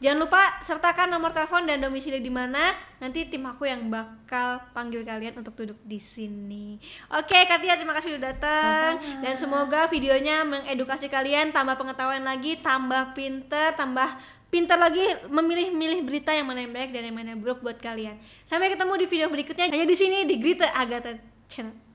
jangan 0.00 0.18
lupa 0.18 0.42
sertakan 0.64 1.12
nomor 1.12 1.30
telepon 1.30 1.68
dan 1.68 1.84
domisili 1.84 2.24
di 2.24 2.32
mana. 2.32 2.72
Nanti 3.00 3.28
tim 3.28 3.44
aku 3.44 3.68
yang 3.68 3.88
bakal 3.92 4.64
panggil 4.72 5.04
kalian 5.04 5.36
untuk 5.36 5.56
duduk 5.56 5.76
di 5.84 6.00
sini. 6.00 6.80
Oke 7.12 7.44
Katia 7.44 7.76
terima 7.76 7.92
kasih 7.96 8.16
sudah 8.16 8.32
datang. 8.32 8.90
Sama-sama. 9.00 9.22
dan 9.24 9.34
semoga 9.36 9.80
videonya 9.88 10.36
mengedukasi 10.48 11.12
kalian 11.12 11.52
tambah 11.52 11.76
pengetahuan 11.76 12.24
lagi 12.24 12.60
tambah 12.60 13.12
pinter 13.12 13.76
tambah 13.76 14.08
pintar 14.50 14.82
lagi 14.82 15.04
memilih-milih 15.30 16.02
berita 16.02 16.34
yang 16.34 16.50
mana 16.50 16.66
yang 16.66 16.74
baik 16.74 16.90
dan 16.90 17.06
yang 17.06 17.14
mana 17.14 17.36
yang 17.36 17.40
buruk 17.40 17.62
buat 17.62 17.78
kalian. 17.78 18.18
Sampai 18.48 18.72
ketemu 18.72 18.92
di 18.98 19.06
video 19.06 19.26
berikutnya. 19.30 19.70
Hanya 19.70 19.86
di 19.86 19.96
sini 19.96 20.26
di 20.26 20.40
Grita 20.42 20.74
Agatha 20.74 21.14
Channel 21.46 21.89